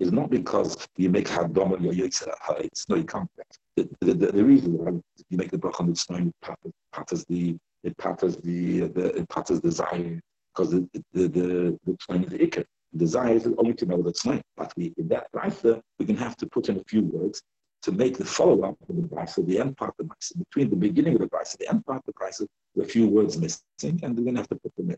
is 0.00 0.12
not 0.12 0.28
because 0.30 0.86
you 0.96 1.08
make 1.08 1.26
hadom 1.28 1.72
or 1.72 1.92
yitzhak 1.92 2.60
it's 2.60 2.88
no 2.88 2.96
you 2.96 3.04
can't. 3.04 3.30
The, 3.76 3.88
the, 4.00 4.14
the, 4.14 4.32
the 4.32 4.44
reason 4.44 4.76
why 4.76 4.92
you 5.30 5.38
make 5.38 5.50
the 5.50 5.58
bracha 5.58 6.26
it 6.26 6.74
patters 6.92 7.24
the 7.24 7.56
it 7.82 7.96
patters 7.96 8.36
the, 8.36 8.80
the 8.80 9.16
it 9.16 9.28
patters 9.30 9.60
the 9.60 9.68
desire 9.68 10.20
because 10.52 10.70
the 10.72 10.88
the 10.92 11.28
the, 11.28 11.78
the 11.86 11.92
is 11.92 12.30
the 12.30 12.38
ikar 12.38 12.64
the 12.64 12.66
desire 12.98 13.34
is 13.34 13.46
only 13.58 13.74
to 13.74 13.86
know 13.86 14.00
the 14.02 14.12
tznaim 14.12 14.42
but 14.56 14.72
we 14.76 14.92
in 14.98 15.08
that 15.08 15.26
brisa 15.32 15.80
we 15.98 16.06
can 16.06 16.16
have 16.16 16.36
to 16.36 16.46
put 16.46 16.68
in 16.68 16.76
a 16.78 16.84
few 16.84 17.02
words 17.02 17.42
to 17.84 17.92
make 17.92 18.16
the 18.16 18.24
follow-up 18.24 18.76
of 18.88 18.96
the 18.96 19.02
brisa, 19.02 19.46
the 19.46 19.58
end 19.60 19.76
part 19.76 19.94
of 19.98 20.08
the 20.08 20.14
brisa, 20.14 20.38
between 20.38 20.70
the 20.70 20.76
beginning 20.76 21.14
of 21.16 21.20
the 21.20 21.26
brisa, 21.26 21.58
the 21.58 21.68
end 21.68 21.84
part 21.84 21.98
of 21.98 22.06
the 22.06 22.12
brisa, 22.14 22.46
a 22.80 22.84
few 22.86 23.06
words 23.06 23.36
missing, 23.36 24.00
and 24.02 24.16
we're 24.16 24.24
going 24.24 24.34
to 24.34 24.40
have 24.40 24.48
to 24.48 24.56
put 24.56 24.74
them 24.76 24.88
in. 24.88 24.96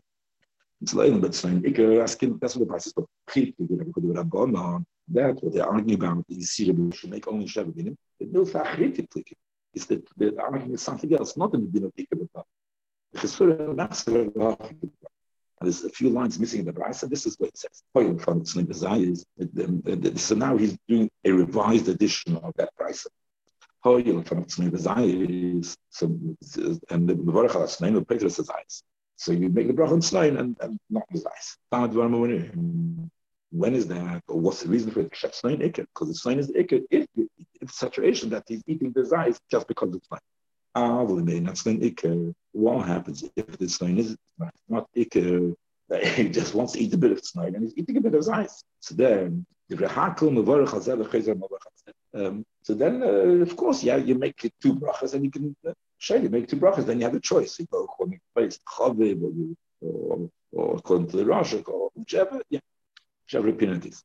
It's 0.81 0.93
like, 0.93 1.19
but 1.19 1.35
saying, 1.35 1.65
asking, 2.01 2.37
that's 2.39 2.55
what 2.55 2.65
the 2.69 2.73
brisa 2.73 2.87
is 2.87 2.93
called. 2.93 3.09
That's 5.09 5.41
what 5.41 5.53
they're 5.53 5.65
arguing 5.65 5.95
about. 5.95 6.23
You 6.29 6.41
see, 6.43 6.71
we 6.71 6.95
should 6.95 7.09
make 7.09 7.27
only 7.27 7.45
Sheva 7.45 7.73
Binim. 7.73 7.97
The 8.19 8.25
Bill 8.25 8.45
Fachritik 8.45 9.33
is 9.73 9.85
that 9.87 10.07
the 10.15 10.39
argument 10.41 10.75
is 10.75 10.81
something 10.81 11.13
else, 11.13 11.35
not 11.35 11.53
in 11.55 11.61
the 11.61 11.67
din 11.67 11.83
of 11.85 11.93
Ikar. 11.95 12.43
The 13.11 13.19
Chesura 13.19 13.75
Master 13.75 14.29
there's 15.61 15.83
a 15.83 15.89
few 15.89 16.09
lines 16.09 16.39
missing 16.39 16.59
in 16.59 16.65
the 16.65 16.73
Brisa. 16.73 17.09
This 17.09 17.25
is 17.25 17.35
what 17.39 17.49
it 17.49 17.57
says. 17.57 17.81
So 20.21 20.35
now 20.35 20.55
he's 20.57 20.77
doing 20.87 21.09
a 21.25 21.31
revised 21.31 21.87
edition 21.89 22.37
of 22.37 22.53
that 22.57 22.69
Brisa. 22.79 23.07
So, 23.83 23.95
and 26.89 27.09
the 27.09 27.15
Baruch 27.15 27.51
HaSnaim, 27.51 27.93
the 27.93 28.05
Peter 28.05 28.29
says. 28.29 28.49
So 29.15 29.31
you 29.31 29.49
make 29.49 29.67
the 29.67 29.73
Baruch 29.73 29.99
HaSnaim 29.99 30.37
and, 30.39 30.57
and 30.61 30.79
not 30.89 31.03
his. 31.09 31.25
When 33.49 33.73
is 33.73 33.87
that? 33.87 34.21
Or 34.27 34.39
what's 34.39 34.61
the 34.61 34.69
reason 34.69 34.91
for 34.91 34.99
it? 34.99 35.09
Because 35.11 36.07
the 36.07 36.13
Snain 36.13 36.39
is 36.39 36.47
the 36.47 36.53
Iker. 36.53 36.83
If 36.91 37.07
saturation 37.71 38.29
that 38.29 38.43
he's 38.47 38.61
eating 38.67 38.91
the 38.91 39.11
eyes 39.17 39.39
just 39.49 39.67
because 39.67 39.95
it's 39.95 40.07
fine. 41.61 42.35
What 42.51 42.87
happens 42.87 43.23
if 43.35 43.57
the 43.57 43.69
Snain 43.69 43.97
is 43.99 44.17
not 44.67 44.87
Iker? 44.95 45.55
He 46.15 46.27
just 46.27 46.53
wants 46.53 46.73
to 46.73 46.79
eat 46.79 46.93
a 46.93 46.97
bit 46.97 47.13
of 47.13 47.23
Snain 47.23 47.55
and 47.55 47.63
he's 47.63 47.77
eating 47.77 47.95
a 47.97 48.01
bit 48.01 48.13
of 48.13 48.27
ice. 48.27 48.63
So 48.81 48.93
then, 48.95 49.45
um, 52.13 52.45
so 52.61 52.73
then, 52.73 53.03
uh, 53.03 53.43
of 53.47 53.55
course, 53.55 53.83
yeah, 53.83 53.95
you 53.97 54.15
make 54.15 54.43
it 54.43 54.53
two 54.61 54.75
brachas 54.75 55.13
and 55.13 55.23
you 55.23 55.31
can 55.31 55.55
uh, 55.67 55.73
show 55.97 56.15
you 56.15 56.29
make 56.29 56.47
two 56.47 56.57
brachas, 56.57 56.85
then 56.85 56.99
you 56.99 57.05
have 57.05 57.15
a 57.15 57.19
choice. 57.19 57.59
You 57.59 57.67
go 57.71 57.83
according 57.83 58.19
to 58.19 58.21
place, 58.35 58.59
or, 58.79 59.31
or, 59.81 60.29
or 60.51 60.75
according 60.77 61.07
to 61.09 61.17
the 61.17 61.23
Rashik, 61.23 61.67
or 61.67 61.89
whichever, 61.95 62.41
yeah, 62.49 62.59
whichever 63.25 63.49
opinion 63.49 63.77
it 63.77 63.87
is. 63.87 64.03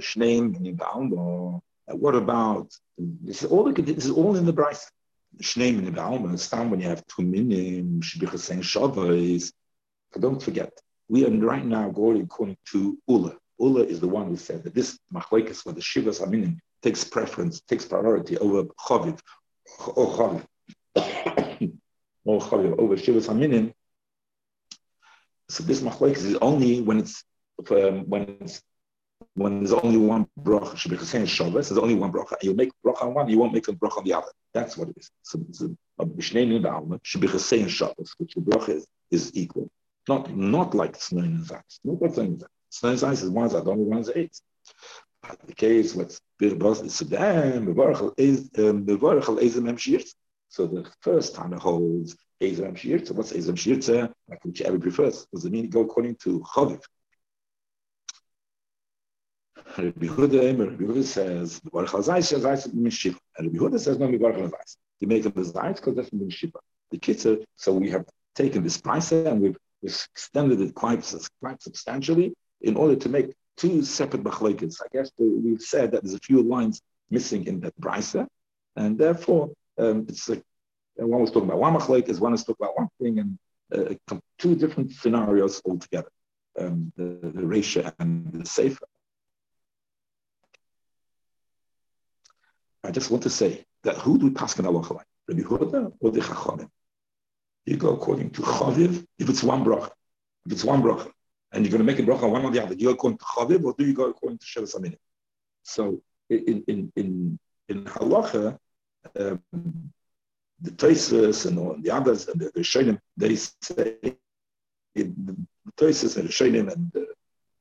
Shneim, 0.00 1.60
what 1.86 2.14
about 2.14 2.72
this 2.98 3.42
is 3.42 3.50
all 3.50 3.64
the, 3.64 3.82
this 3.82 4.04
is 4.04 4.10
all 4.10 4.36
in 4.36 4.46
the 4.46 4.52
Bryce. 4.52 4.90
Shneim 5.38 5.78
in 5.78 5.94
Baalma, 5.94 6.38
stand 6.38 6.70
when 6.70 6.80
you 6.80 6.88
have 6.88 7.06
two 7.06 7.22
minim, 7.22 8.00
Shibichasen 8.00 8.60
Shavais. 8.60 9.52
Don't 10.18 10.42
forget, 10.42 10.72
we 11.08 11.24
are 11.24 11.30
right 11.30 11.64
now 11.64 11.90
going 11.90 12.22
according 12.22 12.56
to 12.72 12.98
Ula. 13.08 13.36
Ula 13.58 13.82
is 13.82 14.00
the 14.00 14.08
one 14.08 14.26
who 14.28 14.36
said 14.36 14.64
that 14.64 14.74
this 14.74 14.98
machlekes 15.12 15.62
for 15.62 15.72
the 15.72 15.80
Shivas 15.80 16.20
Aminim 16.20 16.58
takes 16.82 17.04
preference, 17.04 17.60
takes 17.60 17.84
priority 17.84 18.38
over 18.38 18.64
Chaviv, 18.64 19.20
or 19.94 20.42
Chaviv, 20.94 21.78
or 22.24 22.40
Chaviv, 22.40 22.78
over 22.78 22.96
Shivas 22.96 23.28
Aminim. 23.28 23.72
So 25.48 25.62
this 25.64 25.80
machlekes 25.80 26.24
is 26.24 26.36
only 26.36 26.80
when 26.80 26.98
it's 26.98 27.24
um, 27.70 28.08
when 28.08 28.36
it's 28.40 28.62
when 29.34 29.58
there's 29.58 29.72
only 29.72 29.96
one 29.96 30.26
bracha, 30.40 30.74
Chasen 30.74 31.26
Shabbos, 31.26 31.68
there's 31.68 31.78
only 31.78 31.94
one 31.94 32.12
bracha. 32.12 32.34
You 32.42 32.54
make 32.54 32.70
bracha 32.84 33.02
on 33.02 33.14
one, 33.14 33.28
you 33.28 33.38
won't 33.38 33.52
make 33.52 33.68
a 33.68 33.72
bracha 33.72 33.98
on 33.98 34.04
the 34.04 34.14
other. 34.14 34.30
That's 34.52 34.76
what 34.76 34.88
it 34.88 34.96
is. 34.98 35.10
So, 35.22 35.40
so 35.52 35.66
uh, 35.98 36.04
a 36.04 36.06
Mishnei 36.06 36.54
in 36.54 36.62
the 36.62 36.70
Alma 36.70 37.00
should 37.02 37.20
be 37.20 37.28
Chasen 37.28 37.68
Shabbos, 37.68 38.14
which 38.18 38.34
the 38.34 38.40
bracha 38.40 38.76
is, 38.76 38.86
is 39.10 39.30
equal. 39.34 39.70
Not 40.08 40.34
not 40.34 40.74
like 40.74 40.96
Snoin 40.96 41.24
and 41.24 41.46
Zayis. 41.46 41.78
Not 41.84 42.02
like 42.02 42.14
Snoin 42.14 42.26
and 42.26 42.40
Zayis. 42.40 42.48
Snoin 42.70 42.92
and 42.92 43.00
Zayis 43.00 43.22
is 43.22 43.30
one's 43.30 43.54
Adon, 43.54 43.86
one's 43.86 44.10
eight. 44.14 44.40
But 45.22 45.38
the 45.46 45.54
case 45.54 45.94
with 45.94 46.20
Birbos 46.40 46.84
is 46.84 46.94
Sudan, 46.94 47.68
is 48.16 48.50
Bevarachal 48.50 49.40
Ezem 49.40 49.78
Shirt. 49.78 50.04
So 50.48 50.66
the 50.66 50.90
first 51.00 51.34
time 51.34 51.52
it 51.52 51.60
holds 51.60 52.16
Ezem 52.40 52.76
Shirt. 52.76 53.06
So 53.06 53.14
what's 53.14 53.32
Ezem 53.32 53.56
Shirt? 53.56 54.12
Like 54.28 54.44
whichever 54.44 54.78
prefers. 54.78 55.26
Does 55.32 55.44
it 55.44 55.52
mean 55.52 55.68
go 55.68 55.82
according 55.82 56.16
to 56.16 56.40
Chaviv? 56.40 56.82
Rabbi 59.78 60.06
Huda, 60.06 60.58
Rabbi 60.58 60.84
Huda 60.84 61.04
says, 61.04 61.60
Baruch 61.60 61.90
HaZayis 61.90 62.24
says 62.24 62.44
Zayis 62.44 62.74
Mishiva. 62.74 63.18
And 63.38 63.52
Rabbi 63.52 63.58
Huda 63.58 63.80
says, 63.80 63.98
no, 63.98 64.06
Baruch 64.18 64.36
HaZayis. 64.36 64.76
You 65.00 65.08
make 65.08 65.22
the 65.22 65.30
Zayis 65.30 65.76
because 65.76 65.96
that's 65.96 66.10
Mishiva. 66.10 66.58
The 66.90 66.98
Kitzur, 66.98 67.44
so 67.56 67.72
we 67.72 67.90
have 67.90 68.04
taken 68.34 68.62
this 68.62 68.78
price 68.78 69.12
and 69.12 69.40
we've, 69.40 69.56
extended 69.82 70.60
it 70.60 70.74
quite, 70.74 71.02
quite 71.40 71.62
substantially 71.62 72.34
in 72.60 72.76
order 72.76 72.94
to 72.94 73.08
make 73.08 73.32
two 73.56 73.82
separate 73.82 74.22
machlekes. 74.22 74.76
I 74.82 74.88
guess 74.92 75.10
we've 75.18 75.62
said 75.62 75.92
that 75.92 76.02
there's 76.02 76.14
a 76.14 76.18
few 76.18 76.42
lines 76.42 76.82
missing 77.10 77.46
in 77.46 77.60
that 77.60 77.78
brisa, 77.80 78.26
and 78.76 78.98
therefore 78.98 79.50
um, 79.78 80.06
it's 80.08 80.28
like 80.28 80.42
one 80.96 81.20
was 81.20 81.30
talking 81.30 81.48
about 81.48 81.60
one 81.60 81.74
machlekes, 81.74 82.20
one 82.20 82.34
is 82.34 82.44
talking 82.44 82.64
about 82.64 82.78
one 82.78 82.88
thing, 83.00 83.18
and 83.20 83.38
uh, 83.74 84.16
two 84.38 84.54
different 84.54 84.92
scenarios 84.92 85.62
altogether. 85.64 86.10
Um, 86.58 86.92
the, 86.96 87.18
the 87.22 87.42
Resha 87.42 87.92
and 87.98 88.32
the 88.32 88.44
Sefer. 88.44 88.84
I 92.82 92.90
just 92.90 93.10
want 93.10 93.22
to 93.24 93.30
say 93.30 93.64
that 93.84 93.96
who 93.96 94.18
do 94.18 94.26
we 94.26 94.32
pass 94.32 94.58
in 94.58 94.66
Allah 94.66 94.80
like? 94.92 95.06
Rabbi 95.28 95.42
Huda 95.42 95.92
or 96.00 96.10
the 96.10 96.20
Chachamim? 96.20 96.68
You 97.66 97.76
go 97.76 97.90
according 97.90 98.30
to 98.30 98.42
Chaviv 98.42 99.04
if 99.18 99.28
it's 99.28 99.42
one 99.42 99.64
bracha. 99.64 99.90
If 100.46 100.52
it's 100.52 100.64
one 100.64 100.82
bracha, 100.82 101.10
and 101.52 101.64
you're 101.64 101.70
going 101.70 101.86
to 101.86 101.92
make 101.92 101.98
a 101.98 102.02
bracha 102.02 102.28
one 102.28 102.44
or 102.44 102.50
the 102.50 102.62
other, 102.62 102.74
do 102.74 102.80
you 102.80 102.88
go 102.88 102.94
according 102.94 103.18
to 103.18 103.24
Chaviv 103.24 103.64
or 103.64 103.74
do 103.76 103.84
you 103.84 103.94
go 103.94 104.06
according 104.08 104.38
to 104.38 104.46
Shevas 104.46 104.74
Aminim? 104.76 104.96
So 105.62 106.02
in 106.30 106.64
in 106.66 106.92
in 106.96 107.38
in 107.68 107.84
halacha, 107.84 108.58
um, 109.18 109.42
the 110.60 110.70
Tosfos 110.72 111.46
and 111.46 111.84
the 111.84 111.90
others 111.90 112.28
and 112.28 112.40
the 112.40 112.50
Rishonim, 112.52 112.98
they 113.16 113.36
say 113.36 113.96
the 114.94 115.36
Tosfos 115.76 116.16
and 116.16 116.28
the 116.28 116.32
Rishonim 116.32 116.72
and 116.72 116.92
the, 116.92 117.06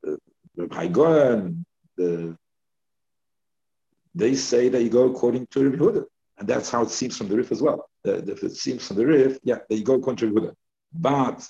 the, 0.03 0.19
the 0.55 0.63
Haigoan, 0.67 1.65
the 1.97 2.38
they 4.15 4.36
say 4.36 4.69
that 4.69 4.82
you 4.82 4.89
go 4.89 5.10
according 5.10 5.48
to 5.48 5.69
Rabbi 5.69 5.78
Huda. 5.78 6.06
And 6.38 6.48
that's 6.48 6.69
how 6.69 6.84
it 6.84 6.89
seems 6.89 7.17
from 7.17 7.28
the 7.28 7.36
Rif 7.36 7.52
as 7.52 7.62
well. 7.62 7.89
Uh, 8.08 8.22
if 8.26 8.43
it 8.43 8.56
seems 8.56 8.88
from 8.88 8.98
the 8.98 9.06
Rif, 9.06 9.39
yeah, 9.43 9.60
you 9.69 9.84
go 9.84 9.95
according 9.95 10.17
to 10.17 10.28
Rabbi 10.28 10.48
Huda. 10.48 10.54
But, 10.93 11.50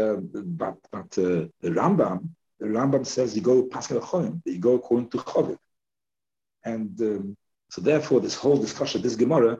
uh, 0.00 0.16
but, 0.16 0.76
but 0.92 1.18
uh, 1.18 1.48
the 1.60 1.70
Rambam, 1.70 2.28
the 2.60 2.66
Rambam 2.66 3.04
says 3.06 3.34
you 3.34 3.42
go 3.42 3.64
Pascal 3.64 4.00
Cholim, 4.00 4.40
you 4.44 4.58
go 4.58 4.74
according 4.74 5.10
to 5.10 5.18
Chovik. 5.18 5.58
And 6.64 7.00
um, 7.00 7.36
so 7.70 7.80
therefore, 7.80 8.20
this 8.20 8.34
whole 8.34 8.56
discussion, 8.56 9.02
this 9.02 9.16
Gemara, 9.16 9.58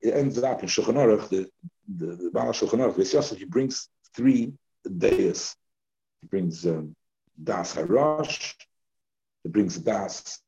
it 0.00 0.14
ends 0.14 0.38
up 0.42 0.62
in 0.62 0.68
Shulchan 0.68 0.94
Aruch, 0.94 1.28
the, 1.28 1.50
the, 1.96 2.16
the 2.16 2.30
Baal 2.30 2.52
Shulchan 2.52 2.80
Aruch, 2.80 3.36
he 3.36 3.44
brings 3.44 3.88
three 4.14 4.52
days. 4.96 5.56
He 6.20 6.28
brings 6.28 6.66
um, 6.66 6.94
Das 7.42 7.74
Harash, 7.74 8.54
he 9.42 9.48
brings 9.48 9.78
Das 9.78 10.40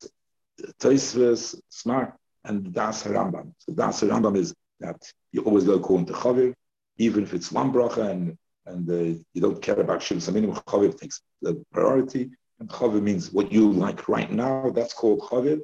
Taisves, 0.79 1.59
smart, 1.69 2.13
and 2.45 2.73
Das 2.73 3.03
Rambam. 3.03 3.53
So 3.59 3.73
Das 3.73 4.01
Rambam 4.01 4.37
is 4.37 4.53
that 4.79 5.01
you 5.31 5.41
always 5.43 5.63
go 5.63 5.73
according 5.73 6.07
to 6.07 6.13
Chavir, 6.13 6.53
even 6.97 7.23
if 7.23 7.33
it's 7.33 7.51
one 7.51 7.71
bracha 7.71 8.09
and 8.09 8.37
and 8.67 8.89
uh, 8.89 9.19
you 9.33 9.41
don't 9.41 9.61
care 9.61 9.79
about 9.79 10.03
Shiv 10.03 10.19
Saminim, 10.19 10.53
Chavir 10.65 10.97
takes 10.97 11.21
the 11.41 11.63
priority. 11.71 12.29
And 12.59 12.69
Chavir 12.69 13.01
means 13.01 13.31
what 13.31 13.51
you 13.51 13.71
like 13.71 14.07
right 14.07 14.31
now, 14.31 14.69
that's 14.69 14.93
called 14.93 15.21
Chavir. 15.21 15.61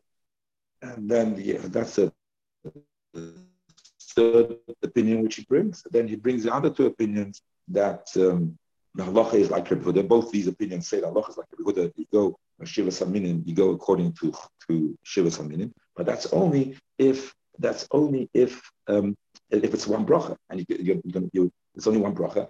And 0.81 1.09
then 1.09 1.35
yeah, 1.37 1.59
that's 1.63 1.97
a 1.99 2.11
third 4.15 4.57
opinion 4.81 5.23
which 5.23 5.35
he 5.35 5.43
brings. 5.43 5.83
Then 5.91 6.07
he 6.07 6.15
brings 6.15 6.43
the 6.43 6.53
other 6.53 6.69
two 6.69 6.87
opinions 6.87 7.41
that 7.67 8.07
um, 8.15 8.57
the 8.95 9.03
halacha 9.03 9.35
is 9.35 9.51
like 9.51 9.69
Rebbe 9.69 10.03
Both 10.03 10.31
these 10.31 10.47
opinions 10.47 10.87
say 10.87 11.01
that 11.01 11.13
halacha 11.13 11.29
is 11.29 11.37
like 11.37 11.47
Rebbe 11.57 11.91
You 11.95 12.05
go 12.11 12.39
Shiva 12.65 12.89
Saminim, 12.89 13.43
you 13.45 13.53
go 13.53 13.69
according 13.71 14.13
to 14.13 14.33
to 14.67 14.97
Shiva 15.03 15.29
Saminim, 15.29 15.71
but 15.95 16.05
that's 16.05 16.27
only 16.33 16.77
if 16.97 17.33
that's 17.59 17.87
only 17.91 18.29
if 18.33 18.61
um, 18.87 19.15
if 19.49 19.73
it's 19.73 19.87
one 19.87 20.05
bracha 20.05 20.35
and 20.49 20.65
you, 20.67 21.01
you, 21.03 21.29
you, 21.33 21.51
it's 21.75 21.87
only 21.87 21.99
one 21.99 22.13
bracha. 22.13 22.49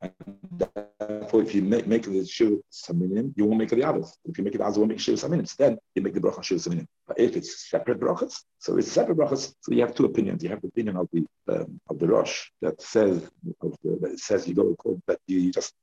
And 0.00 0.12
therefore, 0.52 1.42
if 1.42 1.54
you 1.54 1.62
make, 1.62 1.86
make 1.88 2.04
the 2.04 2.24
shiva 2.24 2.56
saminim, 2.72 3.32
you 3.36 3.44
won't 3.44 3.58
make 3.58 3.70
the 3.70 3.82
others. 3.82 4.16
If 4.24 4.38
you 4.38 4.44
make 4.44 4.52
the 4.52 4.62
others, 4.62 4.76
you 4.76 4.82
won't 4.82 4.90
make 4.90 5.00
shiva 5.00 5.16
saminim. 5.16 5.56
Then 5.56 5.76
you 5.94 6.02
make 6.02 6.14
the 6.14 6.20
bracha 6.20 6.42
shiva 6.42 6.60
saminim. 6.60 6.86
But 7.06 7.18
if 7.18 7.36
it's 7.36 7.68
separate 7.68 7.98
brachas, 7.98 8.42
so 8.58 8.76
it's 8.76 8.92
separate 8.92 9.18
brachas. 9.18 9.52
So 9.60 9.72
you 9.72 9.80
have 9.80 9.94
two 9.94 10.04
opinions. 10.04 10.42
You 10.42 10.50
have 10.50 10.60
the 10.60 10.68
opinion 10.68 10.96
of 10.96 11.08
the 11.12 11.26
um, 11.48 11.80
of 11.88 11.98
the 11.98 12.06
Rosh 12.06 12.48
that 12.62 12.80
says 12.80 13.28
of 13.60 13.76
the, 13.82 13.98
that 14.02 14.20
says 14.20 14.46
you 14.46 14.54
go 14.54 14.68
according 14.68 15.02
that 15.08 15.18
you, 15.26 15.38
you 15.40 15.52
just 15.52 15.74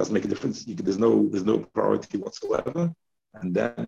doesn't 0.00 0.14
make 0.14 0.24
a 0.24 0.28
difference. 0.28 0.66
You, 0.66 0.74
there's 0.74 0.98
no 0.98 1.28
there's 1.28 1.44
no 1.44 1.58
priority 1.76 2.16
whatsoever. 2.16 2.90
And 3.34 3.54
then 3.54 3.86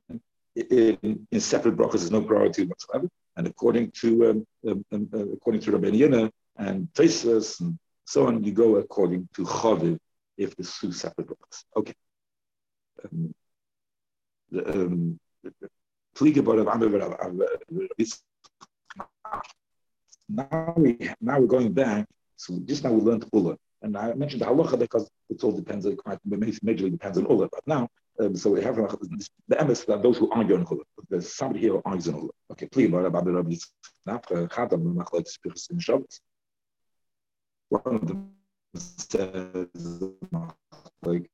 in, 0.55 1.27
in 1.35 1.41
separate 1.41 1.77
brachas, 1.77 2.01
there's 2.01 2.19
no 2.19 2.21
priority 2.21 2.65
whatsoever. 2.67 3.09
And 3.37 3.47
according 3.47 3.93
to 4.03 4.09
um, 4.29 4.47
um, 4.69 4.85
um 4.93 5.09
uh, 5.15 5.27
according 5.37 5.63
to 5.63 5.73
Rabbi 5.73 5.91
Yina 6.01 6.31
and 6.59 6.89
Tosfos 6.93 7.61
and 7.61 7.79
so 8.05 8.27
on, 8.27 8.45
you 8.45 8.53
go 8.53 8.77
according 8.77 9.27
to 9.37 9.43
Chaviv 9.45 9.99
if 10.37 10.55
the 10.57 10.65
two 10.65 10.93
separate 10.93 11.29
brachas. 11.29 11.59
Okay. 11.79 11.95
Um, 13.05 13.35
um, 14.67 15.21
now 20.29 20.75
we 20.77 20.89
now 21.23 21.41
we're 21.41 21.47
going 21.57 21.73
back. 21.73 22.07
So 22.37 22.59
just 22.67 22.85
now 22.85 22.93
we 22.93 23.01
learned 23.01 23.25
Ula, 23.33 23.57
and 23.83 23.97
I 23.97 24.15
mentioned 24.15 24.43
the 24.43 24.47
halacha 24.47 24.79
because 24.79 25.11
it 25.29 25.43
all 25.45 25.53
depends. 25.53 25.87
It 25.87 25.99
majorly 26.05 26.91
depends 26.91 27.19
on 27.19 27.27
Ula. 27.29 27.49
But 27.51 27.67
now 27.67 27.89
um, 28.21 28.37
so 28.37 28.51
we 28.51 28.63
have 28.63 28.79
uh, 28.79 28.95
the 29.49 29.57
emes 29.57 29.87
that 29.87 30.03
those 30.03 30.19
who 30.19 30.31
argue 30.31 30.55
on 30.57 30.67
chuluk. 30.67 30.85
There's 31.09 31.33
somebody 31.35 31.61
here 31.61 31.73
who 31.73 31.83
argues 31.85 32.09
on 32.09 32.15
chuluk. 32.21 32.31
Okay, 32.53 32.67
please, 32.67 32.91
Lord, 32.91 33.07
about 33.07 33.25
the 33.25 33.33
Rabbi 33.33 33.55
Shabbos. 35.79 36.21
One 37.69 37.83
of 37.87 38.07
them 38.07 38.31
says, 38.75 39.71
like, 41.03 41.31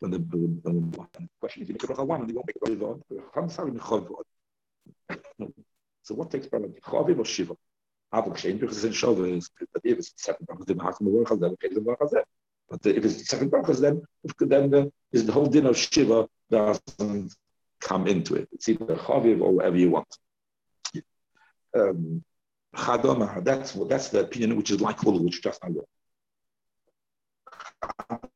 when 0.00 0.10
the, 0.12 0.18
when 0.18 0.90
the 0.92 1.28
question 1.40 1.62
is, 1.62 1.68
you 1.68 1.74
make 1.74 1.98
a 1.98 2.04
one 2.04 2.20
and 2.20 2.30
you 2.30 2.36
won't 2.36 2.46
make 2.46 2.56
a. 5.10 5.46
So 6.02 6.14
what 6.14 6.30
takes 6.30 6.46
priority, 6.46 6.80
chaviv 6.80 7.18
or 7.18 7.24
shiva? 7.26 7.54
But 8.10 8.26
if 8.44 8.62
it's 8.62 8.82
then 8.82 8.92
okay, 8.92 9.66
but 12.70 12.84
if 12.84 13.04
it's 13.04 13.28
second 13.28 13.50
brachas, 13.50 13.80
then 13.80 14.02
then 14.40 14.70
the, 14.70 15.32
whole 15.32 15.46
din 15.46 15.66
of 15.66 15.76
shiva 15.76 16.28
doesn't 16.50 17.34
come 17.80 18.06
into 18.06 18.34
it. 18.34 18.48
It's 18.52 18.68
either 18.68 18.96
chaviv 18.96 19.40
or 19.40 19.52
whatever 19.52 19.76
you 19.76 19.90
want. 19.90 20.16
Um, 21.76 22.24
that's 22.74 23.72
that's 23.72 24.08
the 24.08 24.20
opinion 24.20 24.56
which 24.56 24.70
is 24.70 24.80
like 24.80 25.04
all 25.04 25.18
which 25.22 25.42
just 25.42 25.62
now. 25.62 25.74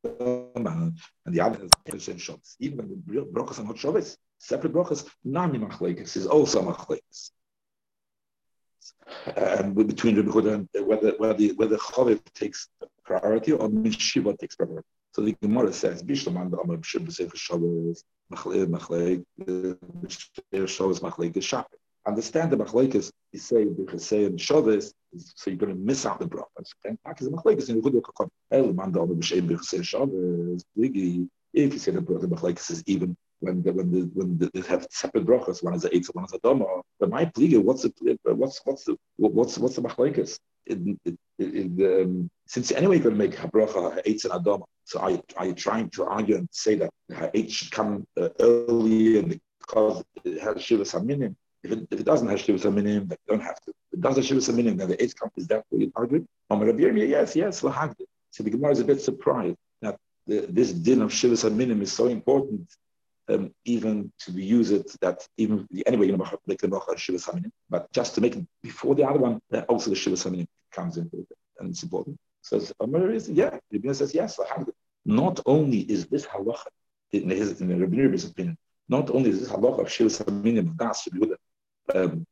And 0.03 0.97
the 1.25 1.41
other 1.41 1.59
is. 1.63 2.55
Even 2.59 2.77
when 2.77 3.03
the 3.07 3.21
brachas 3.25 3.59
are 3.59 3.63
not 3.63 3.77
Shabbos, 3.77 4.17
separate 4.37 4.73
brachas, 4.73 5.09
nami 5.23 5.59
machlekes 5.59 6.15
is 6.15 6.27
also 6.27 6.61
machlekes. 6.61 7.31
Um, 9.27 9.33
and 9.35 9.87
between 9.87 10.15
Rebbe 10.15 10.31
Huda 10.31 10.53
and 10.55 10.87
whether 10.87 11.13
whether 11.17 11.47
whether 11.59 12.15
takes 12.33 12.69
priority 13.03 13.51
or 13.51 13.69
Mishiva 13.69 14.37
takes 14.37 14.55
priority. 14.55 14.87
So 15.13 15.21
the 15.21 15.35
Gemara 15.41 15.71
says, 15.71 16.01
Bishlam 16.01 16.41
and 16.41 16.53
Amar 16.53 16.77
B'Shem 16.77 17.05
B'Sefer 17.05 17.35
Shabbos, 17.35 18.03
Machlei, 18.33 18.65
Machlei, 18.65 19.23
B'Shem 19.39 20.67
Shabbos, 20.67 20.99
Machlei, 21.01 21.31
Geshach. 21.31 21.65
Understand 22.05 22.51
the 22.51 22.57
Machlekes, 22.57 23.11
you 23.31 23.39
say, 23.39 23.63
B'Chesei 23.65 24.25
and 24.25 24.41
Shabbos, 24.41 24.93
so 25.15 25.51
you're 25.51 25.57
going 25.57 25.71
to 25.73 25.79
miss 25.79 26.07
out 26.07 26.19
the 26.19 26.25
brachas. 26.25 26.73
And 26.83 26.97
in. 27.69 27.75
El 28.51 28.73
da 28.73 29.03
Amar 29.03 29.15
B'Shem 29.15 29.83
Shabbos, 29.83 30.65
if 30.75 31.73
you 31.73 31.79
say 31.79 31.91
the 31.91 32.01
Machlekes 32.01 32.71
is 32.71 32.83
even 32.87 33.15
when 33.43 33.61
the, 33.61 33.71
when 33.73 33.91
the, 33.91 34.01
when 34.13 34.37
the, 34.37 34.49
they 34.53 34.61
have 34.67 34.87
separate 34.89 35.25
brachas, 35.25 35.63
one 35.63 35.73
is 35.73 35.85
a 35.85 35.89
eitz, 35.89 36.07
and 36.09 36.15
one 36.19 36.25
is 36.25 36.33
a 36.33 36.39
doma. 36.39 36.81
But 36.99 37.09
my 37.09 37.25
pliga, 37.25 37.61
what's 37.61 37.83
the 37.83 38.17
what's 38.23 38.61
what's 38.65 38.83
the 38.85 38.95
what's 39.17 39.57
what's 39.57 39.75
the 39.75 39.81
machlekes? 39.81 40.39
Um, 40.71 42.29
since 42.47 42.71
anyway 42.71 42.95
you're 42.95 43.03
going 43.03 43.17
to 43.17 43.23
make 43.25 43.37
a 43.43 43.47
bracha 43.49 44.01
eitz 44.05 44.23
and 44.25 44.33
adoma, 44.33 44.63
so 44.85 44.99
are 44.99 45.11
you, 45.11 45.23
are 45.37 45.47
you 45.47 45.53
trying 45.53 45.89
to 45.89 46.05
argue 46.05 46.35
and 46.37 46.47
say 46.51 46.75
that 46.75 46.89
her 47.09 47.29
eitz 47.35 47.51
should 47.51 47.71
come 47.71 48.07
uh, 48.15 48.29
earlier 48.39 49.23
because 49.23 50.03
it 50.23 50.41
has 50.41 50.61
shiva 50.63 50.83
saminim? 50.83 51.35
If 51.63 51.71
it, 51.73 51.87
if 51.91 51.99
it 51.99 52.05
doesn't 52.05 52.29
have 52.29 52.39
shiva 52.39 52.59
saminim, 52.59 53.07
then 53.09 53.17
you 53.23 53.27
don't 53.35 53.43
have 53.43 53.59
to. 53.63 53.71
If 53.91 53.97
it 53.97 54.01
does 54.01 54.15
have 54.15 54.25
shiva 54.25 54.39
saminim, 54.39 54.77
then 54.77 54.89
the 54.89 54.97
eitz 54.97 55.15
comes. 55.15 55.33
Is 55.35 55.47
that 55.47 55.63
what 55.69 55.81
you're 55.81 55.91
arguing? 55.95 56.27
Yes, 56.49 57.35
yes, 57.35 57.61
lahagdi. 57.61 58.05
So 58.31 58.43
the 58.43 58.49
Gemara 58.49 58.71
is 58.71 58.79
a 58.79 58.85
bit 58.85 59.01
surprised 59.01 59.57
that 59.81 59.97
the, 60.27 60.45
this 60.49 60.71
din 60.71 61.01
of 61.01 61.11
shiva 61.11 61.35
saminim 61.35 61.81
is 61.81 61.91
so 61.91 62.07
important 62.07 62.67
um, 63.29 63.53
even 63.65 64.11
to 64.19 64.31
use 64.31 64.71
it 64.71 64.95
that 65.01 65.27
even 65.37 65.67
anyway 65.85 66.07
you 66.07 66.17
know 66.17 66.25
make 66.47 66.59
the 66.59 66.67
bracha 66.67 66.97
shiva 66.97 67.19
saminim, 67.19 67.51
but 67.69 67.91
just 67.91 68.15
to 68.15 68.21
make 68.21 68.35
it 68.35 68.45
before 68.61 68.95
the 68.95 69.03
other 69.03 69.19
one, 69.19 69.39
also 69.69 69.89
the 69.89 69.95
shiva 69.95 70.15
saminim 70.15 70.47
comes 70.71 70.97
into 70.97 71.17
it, 71.19 71.27
and 71.59 71.69
it's 71.69 71.83
important. 71.83 72.17
Says 72.41 72.73
Amar 72.81 73.11
is 73.11 73.29
yeah, 73.29 73.57
Rabbi 73.71 73.91
says 73.93 74.13
yes. 74.13 74.39
Not 75.05 75.39
only 75.45 75.79
is 75.79 76.07
this 76.07 76.25
halacha 76.25 76.67
in 77.11 77.29
his 77.29 77.61
in 77.61 77.79
Rabbi 77.79 78.15
opinion, 78.27 78.57
not 78.89 79.09
only 79.09 79.29
is 79.29 79.39
this 79.39 79.49
halacha 79.49 79.81
of 79.81 79.91
shiva 79.91 80.09
saminim 80.09 80.75
das 80.77 81.07
um, 81.95 82.25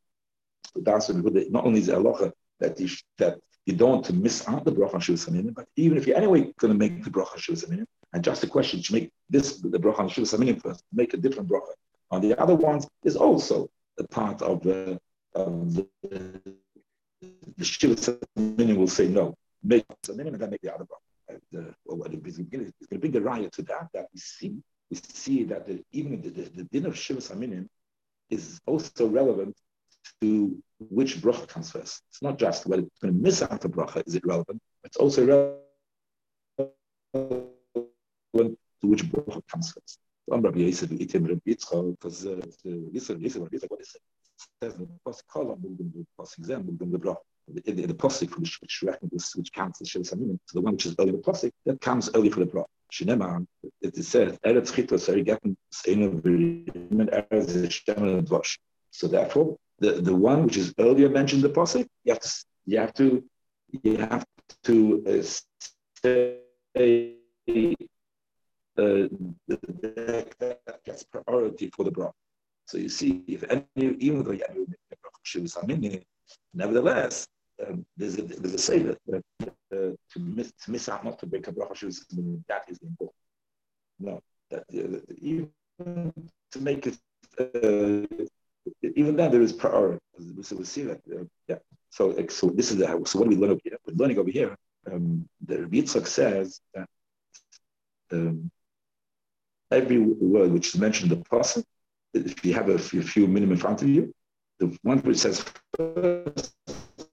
das 0.83 1.09
not 1.09 1.65
only 1.65 1.79
is 1.79 1.89
it 1.89 1.95
halacha 1.95 2.31
that 2.59 2.79
you, 2.79 2.89
that 3.17 3.39
you 3.65 3.75
don't 3.75 4.11
miss 4.13 4.47
out 4.47 4.65
the 4.65 4.71
bracha 4.71 5.01
shiva 5.01 5.17
saminim, 5.17 5.53
but 5.53 5.67
even 5.77 5.97
if 5.97 6.05
you're 6.05 6.17
anyway 6.17 6.51
going 6.59 6.73
to 6.73 6.77
make 6.77 7.03
the 7.03 7.09
bracha 7.09 7.37
shiva 7.37 7.57
saminim, 7.57 7.85
and 8.13 8.23
just 8.23 8.43
a 8.43 8.47
question 8.47 8.81
to 8.81 8.93
make 8.93 9.11
this 9.29 9.57
the 9.57 9.79
bracha 9.79 9.99
on 9.99 10.09
Shiva 10.09 10.27
Saminim 10.27 10.61
first, 10.61 10.83
make 10.91 11.13
a 11.13 11.17
different 11.17 11.49
bracha 11.49 11.73
on 12.09 12.21
the 12.21 12.39
other 12.39 12.55
ones 12.55 12.87
is 13.03 13.15
also 13.15 13.69
a 13.99 14.07
part 14.07 14.41
of 14.41 14.61
the, 14.61 14.99
of 15.33 15.73
the, 15.73 15.87
the 17.57 17.63
Shiva 17.63 17.95
Saminim 17.95 18.75
will 18.75 18.87
say 18.87 19.07
no, 19.07 19.35
make 19.63 19.85
Saminim 20.03 20.33
and 20.33 20.39
then 20.39 20.49
make 20.49 20.61
the 20.61 20.73
other 20.73 20.85
bracha. 20.85 20.97
Uh, 21.57 21.71
well, 21.85 22.09
it's 22.11 22.37
going 22.37 22.71
to 22.71 22.99
bring 22.99 23.15
a 23.15 23.21
riot 23.21 23.53
to 23.53 23.61
that 23.61 23.87
that 23.93 24.07
we 24.13 24.19
see 24.19 24.53
we 24.89 24.97
see 24.97 25.43
that 25.45 25.65
the, 25.65 25.81
even 25.93 26.21
the, 26.21 26.29
the, 26.29 26.49
the 26.49 26.63
din 26.65 26.85
of 26.85 26.97
Shiva 26.97 27.21
Saminim 27.21 27.67
is 28.29 28.59
also 28.65 29.07
relevant 29.07 29.55
to 30.19 30.61
which 30.79 31.21
bracha 31.21 31.47
comes 31.47 31.71
first. 31.71 32.03
It's 32.09 32.21
not 32.21 32.37
just 32.37 32.65
whether 32.65 32.83
it's 32.83 32.99
going 32.99 33.13
to 33.13 33.19
miss 33.19 33.41
out 33.41 33.63
a 33.63 33.69
bracha, 33.69 34.05
is 34.05 34.15
it 34.15 34.25
relevant? 34.25 34.61
It's 34.83 34.97
also 34.97 35.55
relevant 36.57 37.40
to 38.81 38.87
which 38.87 39.03
bracha 39.05 39.41
comes 39.47 39.71
first. 39.71 39.99
I'm 40.31 40.41
Rabbi 40.41 40.59
Yisrael, 40.59 40.99
Itim 40.99 41.27
Rabbi 41.27 41.41
Yitzchak, 41.47 41.97
because 41.99 42.25
Yisrael, 42.25 43.21
Yisrael, 43.21 43.49
Yitzchak, 43.49 43.85
says 44.61 44.75
in 44.75 44.81
the 44.81 44.87
Pasuk, 45.05 45.21
Kol 45.27 45.55
Amugdim, 45.55 45.91
the 45.93 46.05
Pasuk 46.19 46.45
Zem, 46.45 46.63
Mugdim, 46.63 46.91
the 46.91 46.99
bracha. 46.99 47.17
The, 47.47 47.71
the, 47.71 47.85
the 47.87 47.93
Pasuk, 47.93 48.37
which, 48.37 48.59
which 48.61 48.83
reckons, 48.83 49.33
which 49.35 49.51
counts 49.51 49.81
as 49.81 49.89
Shiv 49.89 50.03
Saminim, 50.03 50.39
so 50.45 50.59
the 50.59 50.61
one 50.61 50.73
which 50.73 50.85
is 50.85 50.95
early 50.99 51.11
the 51.11 51.17
Pasuk, 51.17 51.51
that 51.65 51.81
comes 51.81 52.09
early 52.15 52.29
for 52.29 52.39
the 52.39 52.45
bracha. 52.45 52.65
Shinema, 52.91 53.45
it 53.81 53.97
is 53.97 54.07
said, 54.07 54.39
Eretz 54.41 54.71
Chitos, 54.71 55.09
Erigatim, 55.09 55.55
Seinu, 55.73 56.21
Virim, 56.21 57.09
Eretz, 57.09 57.71
Shem, 57.71 58.25
Dvash. 58.25 58.57
So 58.91 59.07
therefore, 59.07 59.57
the, 59.79 59.93
the 59.93 60.15
one 60.15 60.43
which 60.43 60.57
is 60.57 60.73
earlier 60.79 61.09
mentioned 61.09 61.43
in 61.43 61.51
the 61.51 61.57
Pasuk, 61.57 61.87
you 62.03 62.13
have 62.13 62.21
to, 62.21 62.45
you 62.65 62.77
have 62.77 62.93
to, 62.95 63.23
you 63.83 63.97
have 63.97 64.25
to 64.63 65.03
uh, 65.07 65.23
say, 66.03 66.37
uh, 68.77 69.07
that 69.47 70.79
gets 70.85 71.03
priority 71.03 71.69
for 71.75 71.83
the 71.83 71.91
bra. 71.91 72.11
So 72.67 72.77
you 72.77 72.89
see, 72.89 73.23
if 73.27 73.43
any, 73.49 73.65
even 73.75 74.23
though 74.23 74.37
nevertheless, 76.53 77.27
um, 77.67 77.85
there's 77.97 78.17
a 78.17 78.23
there's 78.23 78.53
a 78.53 78.57
say 78.57 78.79
that 78.79 78.97
uh, 79.13 79.51
to 79.71 80.19
miss 80.19 80.51
to 80.63 80.71
miss 80.71 80.89
out 80.89 81.03
not 81.03 81.19
to 81.19 81.25
break 81.25 81.47
a 81.47 81.51
bracha 81.51 81.87
that 82.47 82.63
is 82.69 82.79
important. 82.81 83.15
No, 83.99 84.21
that 84.49 84.63
uh, 84.73 84.99
even 85.21 85.49
to 86.51 86.59
make 86.59 86.87
it 86.87 86.97
uh, 87.39 88.25
even 88.83 89.15
then 89.15 89.31
there 89.31 89.41
is 89.41 89.53
priority. 89.53 89.99
so 90.41 90.55
we 90.55 90.63
see 90.63 90.83
that. 90.83 91.01
Uh, 91.11 91.23
yeah. 91.47 91.57
So, 91.89 92.15
so 92.29 92.49
this 92.49 92.71
is 92.71 92.77
the, 92.77 92.85
so 93.05 93.19
what 93.19 93.27
we 93.27 93.35
learn 93.35 93.51
over 93.51 93.61
here? 93.63 93.77
We're 93.85 93.95
learning 93.95 94.19
over 94.19 94.29
here. 94.29 94.55
Um, 94.91 95.27
the 95.45 95.57
Yitzchak 95.57 96.07
says 96.07 96.61
that 96.73 96.87
um, 98.11 98.49
every 99.71 99.99
word 99.99 100.51
which 100.51 100.73
is 100.73 100.79
mentioned 100.79 101.11
in 101.11 101.19
the 101.19 101.25
process, 101.25 101.63
if 102.13 102.43
you 102.45 102.53
have 102.53 102.69
a 102.69 102.77
few, 102.77 103.01
few 103.01 103.27
minimum 103.27 103.53
in 103.53 103.57
front 103.57 103.81
of 103.81 103.89
you, 103.89 104.13
the 104.59 104.77
one 104.83 104.99
which 104.99 105.17
says 105.17 105.43
first, 105.75 106.53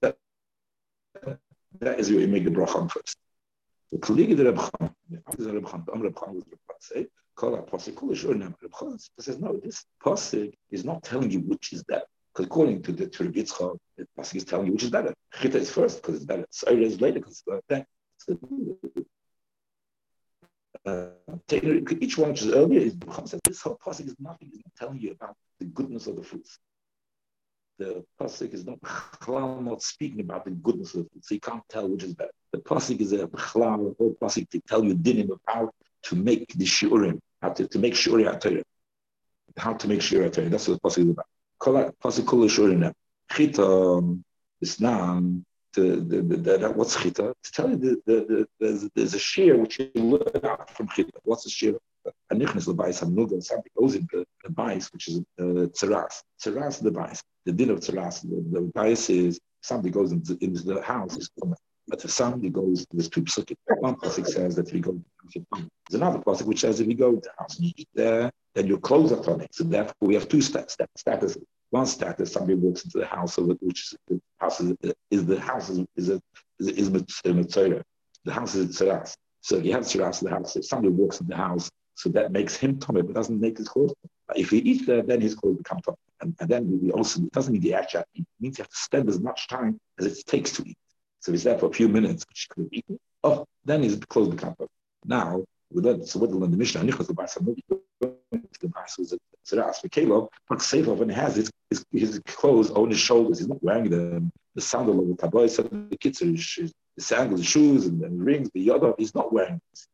that, 0.01 0.17
that 1.79 1.99
is 1.99 2.09
your 2.09 2.27
make 2.27 2.43
the 2.43 2.51
bracha 2.51 2.89
first. 2.91 3.17
The 3.91 3.97
colleague 3.97 4.37
the 4.37 4.43
Chaim, 4.43 4.91
the 5.09 5.53
Reb 5.53 5.85
the 5.85 5.99
Reb 5.99 6.17
Chaim 6.19 6.35
was 6.35 6.43
say, 6.79 7.07
call 7.35 7.51
that 7.51 9.07
says 9.19 9.39
no, 9.39 9.59
this 9.63 9.85
pasuk 10.03 10.53
is 10.69 10.85
not 10.85 11.01
telling 11.03 11.31
you 11.31 11.39
which 11.39 11.73
is 11.73 11.83
better. 11.83 12.05
Because 12.31 12.45
according 12.45 12.83
to 12.83 12.91
the 12.91 13.07
to 13.07 13.23
Reb 13.23 13.33
Yitzchak, 13.33 13.77
the 13.97 14.07
pasuk 14.17 14.35
is 14.35 14.43
telling 14.43 14.67
you 14.67 14.73
which 14.73 14.83
is 14.83 14.91
better. 14.91 15.13
Chita 15.41 15.57
is 15.57 15.71
first 15.71 16.01
because 16.01 16.15
it's 16.17 16.25
better. 16.25 16.45
Saira 16.51 16.83
is 16.83 17.01
later 17.01 17.19
because 17.19 17.41
it's 17.47 17.61
better. 17.67 17.85
So, 18.17 18.37
uh, 20.85 21.07
each 21.51 22.17
one 22.17 22.29
which 22.29 22.41
is 22.41 22.53
earlier 22.53 22.81
is 22.81 22.95
says 23.25 23.39
this 23.43 23.61
whole 23.61 23.77
pasuk 23.85 24.07
is 24.07 24.15
nothing. 24.19 24.49
It's 24.53 24.63
not 24.65 24.75
telling 24.77 24.99
you 24.99 25.11
about 25.11 25.35
the 25.59 25.65
goodness 25.65 26.07
of 26.07 26.15
the 26.15 26.23
fruits 26.23 26.59
the 27.79 28.03
pasuk 28.19 28.53
is 28.53 28.65
not 28.65 28.77
not 29.63 29.81
speaking 29.81 30.19
about 30.19 30.45
the 30.45 30.51
goodness 30.51 30.93
of 30.93 31.05
it, 31.15 31.23
so 31.25 31.33
you 31.33 31.39
can't 31.39 31.63
tell 31.69 31.87
which 31.87 32.03
is 32.03 32.13
better. 32.13 32.31
The 32.51 32.59
pasuk 32.59 32.99
is 32.99 33.13
a 33.13 33.27
chalal, 33.27 33.95
whole 33.97 34.15
pasuk 34.21 34.49
to 34.49 34.59
tell 34.67 34.83
you 34.83 34.93
dinim 34.95 35.29
how 35.47 35.71
to 36.03 36.15
make 36.15 36.53
the 36.53 36.65
shiurim, 36.65 37.19
how 37.41 37.49
to, 37.49 37.67
to 37.67 37.79
make 37.79 37.93
shiurim 37.93 38.27
atayim, 38.33 38.63
how 39.57 39.73
to 39.73 39.87
make 39.87 40.01
shiurim 40.01 40.29
atayim. 40.29 40.51
That's 40.51 40.67
what 40.67 40.81
the 40.81 40.89
pasuk 40.89 41.05
is 41.05 41.09
about. 41.11 41.95
Pasuk 42.03 42.27
kol 42.27 42.39
shiurim. 42.41 42.93
Chita 43.31 44.19
is 44.61 44.79
now 44.81 45.23
the, 45.73 45.81
the, 45.97 46.21
the, 46.21 46.57
the, 46.57 46.69
what's 46.71 47.01
chita? 47.01 47.33
To 47.43 47.51
tell 47.51 47.69
you 47.69 47.77
the, 47.77 48.01
the, 48.05 48.13
the, 48.25 48.47
there's, 48.59 48.89
there's 48.95 49.13
a 49.13 49.19
shear 49.19 49.57
which 49.57 49.79
you 49.79 49.91
learn 49.95 50.43
out 50.43 50.69
from 50.69 50.87
chita. 50.89 51.11
What's 51.23 51.43
the 51.43 51.49
shear? 51.49 51.75
A 52.31 52.35
nichnas 52.35 52.67
lebais 52.67 53.01
hamnuga, 53.01 53.41
something 53.43 53.71
goes 53.77 53.95
in 53.95 54.07
the, 54.11 54.25
the 54.43 54.49
bias, 54.49 54.91
which 54.93 55.09
is 55.09 55.19
uh, 55.39 55.67
tzeras. 55.77 56.23
Tzeras 56.41 56.81
the 56.81 56.91
bias 56.91 57.21
the 57.45 57.51
din 57.51 57.69
of 57.71 57.79
tzaras, 57.79 58.21
the, 58.21 58.43
the 58.51 58.61
bias 58.73 59.09
is 59.09 59.39
somebody 59.61 59.91
goes 59.91 60.11
into, 60.11 60.37
into 60.41 60.63
the 60.63 60.81
house, 60.81 61.17
is 61.17 61.29
but 61.87 62.05
if 62.05 62.11
somebody 62.11 62.49
goes, 62.49 62.85
there's 62.91 63.09
two 63.09 63.23
psukim. 63.23 63.55
One 63.79 63.95
pasuk 63.95 64.27
says 64.27 64.55
that 64.55 64.67
if 64.67 64.75
you 64.75 64.79
go, 64.81 65.01
there's 65.33 66.01
another 66.01 66.19
pasuk 66.19 66.43
which 66.43 66.59
says 66.59 66.79
if 66.79 66.87
you 66.87 66.93
go 66.93 67.15
to 67.15 67.21
the 67.21 67.31
house 67.39 67.59
you 67.59 67.71
eat 67.75 67.89
there, 67.95 68.31
then 68.53 68.67
your 68.67 68.77
clothes 68.77 69.11
are 69.11 69.23
funny. 69.23 69.47
So 69.51 69.63
therefore, 69.63 69.95
we 70.01 70.13
have 70.13 70.29
two 70.29 70.37
stats. 70.37 70.75
Status. 70.95 71.35
One 71.71 71.87
status, 71.87 72.31
somebody 72.31 72.55
walks 72.55 72.83
into 72.83 72.99
the 72.99 73.07
house 73.07 73.39
of 73.39 73.49
it, 73.49 73.57
which 73.61 73.93
is 74.09 74.19
house 74.39 74.59
is, 74.61 75.25
the 75.25 75.39
house 75.39 75.69
is 75.69 75.85
is 75.95 76.09
a, 76.09 76.21
is, 76.59 76.67
is, 76.69 76.89
is 76.89 77.83
The 78.25 78.33
house 78.33 78.55
is 78.55 78.81
a 78.81 78.85
tzaras. 78.85 79.15
So 79.41 79.57
if 79.57 79.65
have 79.65 79.83
tzaras 79.83 80.21
in 80.21 80.29
the 80.29 80.35
house, 80.35 80.55
if 80.55 80.65
somebody 80.65 80.93
walks 80.93 81.21
in 81.21 81.27
the 81.27 81.35
house, 81.35 81.69
so 81.95 82.09
that 82.09 82.31
makes 82.31 82.55
him 82.55 82.79
tummy, 82.79 83.01
but 83.01 83.13
doesn't 83.13 83.39
make 83.39 83.57
his 83.57 83.67
clothes. 83.67 83.93
If 84.35 84.51
he 84.51 84.59
eats 84.59 84.85
there, 84.85 85.01
then 85.01 85.19
his 85.19 85.35
clothes 85.35 85.57
become 85.57 85.81
tummy. 85.81 85.97
And, 86.21 86.35
and 86.39 86.49
then 86.49 86.79
we 86.81 86.91
also, 86.91 87.21
it 87.21 87.31
doesn't 87.31 87.51
mean 87.51 87.61
the 87.61 87.73
actual. 87.73 88.03
It 88.15 88.25
means 88.39 88.57
you 88.57 88.63
have 88.63 88.69
to 88.69 88.77
spend 88.77 89.09
as 89.09 89.19
much 89.19 89.47
time 89.47 89.79
as 89.99 90.05
it 90.05 90.25
takes 90.25 90.51
to 90.53 90.63
eat. 90.65 90.77
So 91.19 91.31
he's 91.31 91.43
there 91.43 91.57
for 91.57 91.67
a 91.67 91.73
few 91.73 91.89
minutes, 91.89 92.25
which 92.29 92.47
he 92.47 92.53
could 92.53 92.63
have 92.63 92.73
eaten. 92.73 92.99
Oh, 93.23 93.45
then 93.65 93.83
his 93.83 93.97
clothes 93.97 94.29
become 94.29 94.55
tummy. 94.55 94.69
Now, 95.05 95.43
we 95.71 95.81
learn, 95.81 96.05
so 96.05 96.19
what 96.19 96.29
we 96.29 96.37
learn 96.37 96.51
the 96.51 96.57
Mishnah, 96.57 96.81
the 98.31 98.67
Bar 98.67 98.85
so 98.87 99.63
ask 99.63 99.81
for 99.81 99.89
Caleb, 99.89 100.27
but 100.47 100.61
Sefer, 100.61 100.93
when 100.93 101.09
he 101.09 101.15
has 101.15 101.35
his, 101.35 101.51
his, 101.69 101.85
his, 101.91 102.19
clothes 102.25 102.69
on 102.71 102.89
his 102.89 102.99
shoulders, 102.99 103.39
he's 103.39 103.47
not 103.47 103.63
wearing 103.63 103.89
the, 103.89 104.23
the 104.53 104.61
sandal 104.61 104.99
of 104.99 105.07
the 105.07 105.15
taboy, 105.15 105.49
so 105.49 105.63
the 105.63 105.97
kids, 105.97 106.19
his, 106.19 106.73
the 106.95 107.01
sandals, 107.01 107.43
shoes, 107.43 107.87
and, 107.87 107.99
the 107.99 108.09
rings, 108.09 108.49
the 108.53 108.61
yada, 108.61 108.93
he's 108.97 109.15
not 109.15 109.33
wearing 109.33 109.59
this. 109.71 109.87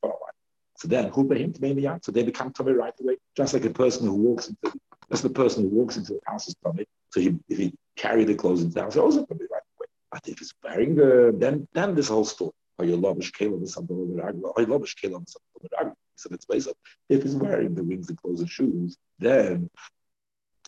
So 0.78 0.90
then, 0.90 1.10
who 1.10 1.32
him 1.34 1.54
to 1.54 1.62
the 1.62 1.88
out? 1.88 2.04
So 2.04 2.12
they 2.12 2.24
become 2.24 2.52
tummy 2.52 2.74
right 2.74 2.94
away, 3.00 3.16
just 3.36 3.54
like 3.54 3.64
a 3.64 3.70
person 3.70 4.08
who 4.08 4.14
walks 4.14 4.50
into 4.50 4.78
that's 5.10 5.22
the 5.22 5.30
person 5.30 5.64
who 5.64 5.70
walks 5.70 5.98
into 5.98 6.14
the 6.14 6.20
house 6.26 6.48
is 6.48 6.56
tummy. 6.64 6.86
So 7.12 7.22
he, 7.22 7.36
if 7.48 7.58
he 7.58 7.74
carry 7.96 8.26
the 8.26 8.36
clothes 8.36 8.62
into 8.62 8.74
the 8.74 8.82
house, 8.82 8.98
also 8.98 9.26
tummy 9.26 9.46
right 9.52 9.62
away. 9.78 9.88
But 10.12 10.28
if 10.28 10.40
he's 10.40 10.54
wearing 10.64 10.96
the, 10.96 11.34
then 11.38 11.68
then 11.74 11.96
this 11.96 12.10
whole 12.10 12.26
story. 12.26 12.52
Oh, 12.78 12.84
you 12.84 12.98
love 12.98 13.20
Caleb 13.38 13.64
or 13.64 13.68
something 13.68 13.96
over 13.96 14.34
Oh, 14.58 14.60
you 14.60 14.66
love 14.66 14.84
Caleb 15.00 15.24
or 15.24 15.28
something 15.28 15.72
over 15.84 15.96
So 16.16 16.30
it's 16.32 16.46
based 16.46 16.68
on 16.68 16.74
if 17.10 17.24
he's 17.24 17.36
wearing 17.36 17.76
the 17.76 17.84
rings 17.84 18.10
and 18.10 18.18
clothes 18.18 18.40
and 18.40 18.50
shoes, 18.50 18.98
then 19.20 19.70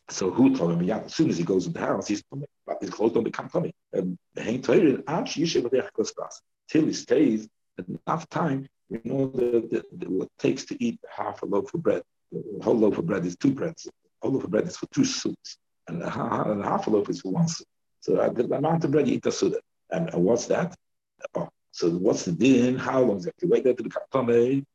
so 0.09 0.31
who 0.31 0.55
told 0.55 0.71
him? 0.71 0.83
Yeah, 0.83 0.99
as 0.99 1.13
soon 1.13 1.29
as 1.29 1.37
he 1.37 1.43
goes 1.43 1.67
into 1.67 1.79
the 1.79 1.85
house, 1.85 2.07
he's. 2.07 2.23
But 2.65 2.81
his 2.81 2.89
clothes 2.89 3.13
don't 3.13 3.23
become 3.23 3.49
tummy. 3.49 3.73
And 3.93 4.17
hang 4.37 4.61
till 4.61 4.73
he 6.85 6.93
stays 6.93 7.47
enough 8.07 8.29
time 8.29 8.67
you 8.89 9.01
know 9.03 9.27
the, 9.27 9.67
the, 9.69 9.83
the, 9.97 10.09
what 10.09 10.25
it 10.25 10.31
takes 10.39 10.65
to 10.65 10.83
eat 10.83 10.99
half 11.13 11.41
a 11.43 11.45
loaf 11.45 11.73
of 11.73 11.83
bread. 11.83 12.03
A 12.33 12.63
whole 12.63 12.77
loaf 12.77 12.97
of 12.97 13.05
bread 13.05 13.25
is 13.25 13.35
two 13.35 13.51
breads. 13.51 13.87
A 13.87 13.91
whole 14.21 14.33
loaf 14.33 14.45
of 14.45 14.51
bread 14.51 14.67
is 14.67 14.77
for 14.77 14.87
two 14.87 15.05
soups, 15.05 15.57
and 15.87 16.01
a, 16.01 16.51
and 16.51 16.63
half 16.63 16.87
a 16.87 16.89
loaf 16.89 17.09
is 17.09 17.21
for 17.21 17.31
one 17.31 17.47
soup. 17.47 17.67
So 18.01 18.17
uh, 18.17 18.29
the 18.29 18.43
amount 18.55 18.83
of 18.85 18.91
bread 18.91 19.07
you 19.07 19.15
eat 19.15 19.23
the 19.23 19.31
suda. 19.31 19.59
And, 19.91 20.09
and 20.13 20.23
what's 20.23 20.45
that? 20.47 20.75
Oh, 21.35 21.49
so 21.77 21.91
what's 21.91 22.25
the 22.25 22.31
din? 22.31 22.75
How 22.75 23.01
long 23.03 23.17
does 23.17 23.27
it 23.27 23.35
have 23.35 23.41
to 23.41 23.47
wait 23.53 23.63
there 23.63 23.75
to 23.75 23.83
the 23.83 23.89
katome? 23.89 24.65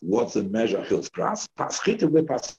What's 0.00 0.34
the 0.34 0.42
measure 0.42 0.78
of 0.78 0.88
hills 0.88 1.08
pras? 1.08 1.46
Pas 1.56 1.78
chitim 1.78 2.26
pas 2.26 2.56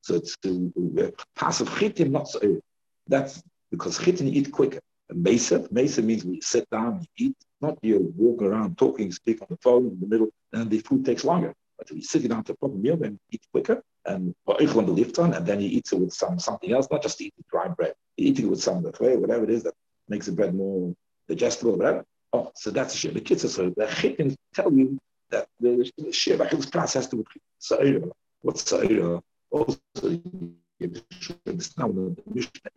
So 0.00 0.14
it's 0.16 0.36
to 0.38 1.12
pass 1.36 1.60
of 1.60 1.68
chitim, 1.68 2.10
not 2.10 2.26
so. 2.26 2.60
That's 3.06 3.40
because 3.70 4.00
chitim 4.00 4.26
eat 4.26 4.50
quicker. 4.50 4.80
Mesa, 5.12 5.68
mesa 5.70 6.02
means 6.02 6.24
we 6.24 6.40
sit 6.40 6.68
down, 6.70 6.94
and 6.94 7.06
eat, 7.16 7.36
not 7.60 7.78
you 7.82 8.12
walk 8.16 8.42
around 8.42 8.78
talking, 8.78 9.12
speak 9.12 9.40
on 9.40 9.46
the 9.48 9.58
phone 9.58 9.86
in 9.92 10.00
the 10.00 10.08
middle, 10.08 10.30
and 10.52 10.68
the 10.68 10.80
food 10.80 11.04
takes 11.04 11.22
longer. 11.22 11.54
But 11.78 11.92
we 11.92 12.00
sit 12.00 12.28
down 12.28 12.42
to 12.44 12.52
a 12.54 12.56
proper 12.56 12.74
meal 12.74 13.00
and 13.04 13.16
eat 13.30 13.42
quicker, 13.52 13.80
and 14.06 14.34
on 14.48 14.86
the 14.86 14.92
lift 14.92 15.20
on, 15.20 15.34
and 15.34 15.46
then 15.46 15.60
you 15.60 15.68
eat 15.68 15.86
it 15.92 16.00
with 16.00 16.12
some 16.12 16.40
something 16.40 16.72
else, 16.72 16.88
not 16.90 17.00
just 17.00 17.20
eat 17.20 17.32
dry 17.48 17.68
bread. 17.68 17.94
You 18.16 18.26
eat 18.30 18.40
it 18.40 18.46
with 18.46 18.60
some 18.60 18.82
whatever 18.82 19.44
it 19.44 19.50
is 19.50 19.62
that 19.62 19.74
makes 20.08 20.26
the 20.26 20.32
bread 20.32 20.52
more 20.52 20.92
digestible, 21.28 21.76
whatever. 21.76 22.04
Oh, 22.34 22.50
so 22.56 22.72
that's 22.72 23.04
a 23.04 23.08
are 23.10 23.36
so 23.38 23.72
the 23.76 23.86
chickens 23.86 24.36
tell 24.52 24.72
you 24.72 24.98
that 25.30 25.46
the 25.60 25.88
shir 26.10 26.36
process 26.36 26.94
has 26.94 27.08
to 27.10 27.16
be 27.16 27.24
sa'ira. 27.60 28.10
What's 28.42 28.68
sa'ira? 28.68 29.22
Also, 29.52 29.78
now 31.78 31.86
the 31.86 32.16
Mishnah 32.26 32.70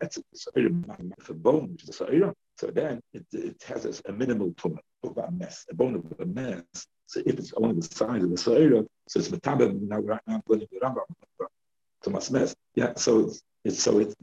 a 1.28 1.34
bone, 1.34 1.72
which 1.72 1.82
is 1.82 2.00
a 2.00 2.34
So 2.56 2.68
then 2.68 3.00
it, 3.12 3.26
it 3.32 3.60
has 3.64 4.00
a, 4.06 4.12
minimal 4.12 4.54
tumor, 4.56 4.80
a 5.02 5.30
mess, 5.32 5.66
a 5.68 5.74
bone 5.74 5.96
of 5.96 6.20
a 6.20 6.24
mess. 6.24 6.62
So 7.06 7.20
if 7.26 7.36
it's 7.40 7.52
only 7.56 7.80
the 7.80 7.82
size 7.82 8.22
of 8.22 8.30
the 8.30 8.36
Sa'ira, 8.36 8.86
so 9.08 9.18
it's 9.18 9.28
metabel, 9.28 9.80
now 9.88 9.98
right 9.98 10.20
now 10.28 10.36
I'm 10.36 10.42
going 10.46 10.60
to 10.60 10.68
Rambam, 10.80 11.02
tumas 12.04 12.30
mess. 12.30 12.54
Yeah, 12.76 12.92
so 12.94 13.26
it's, 13.26 13.42
it's 13.64 13.82
so 13.82 13.98
it's 13.98 14.14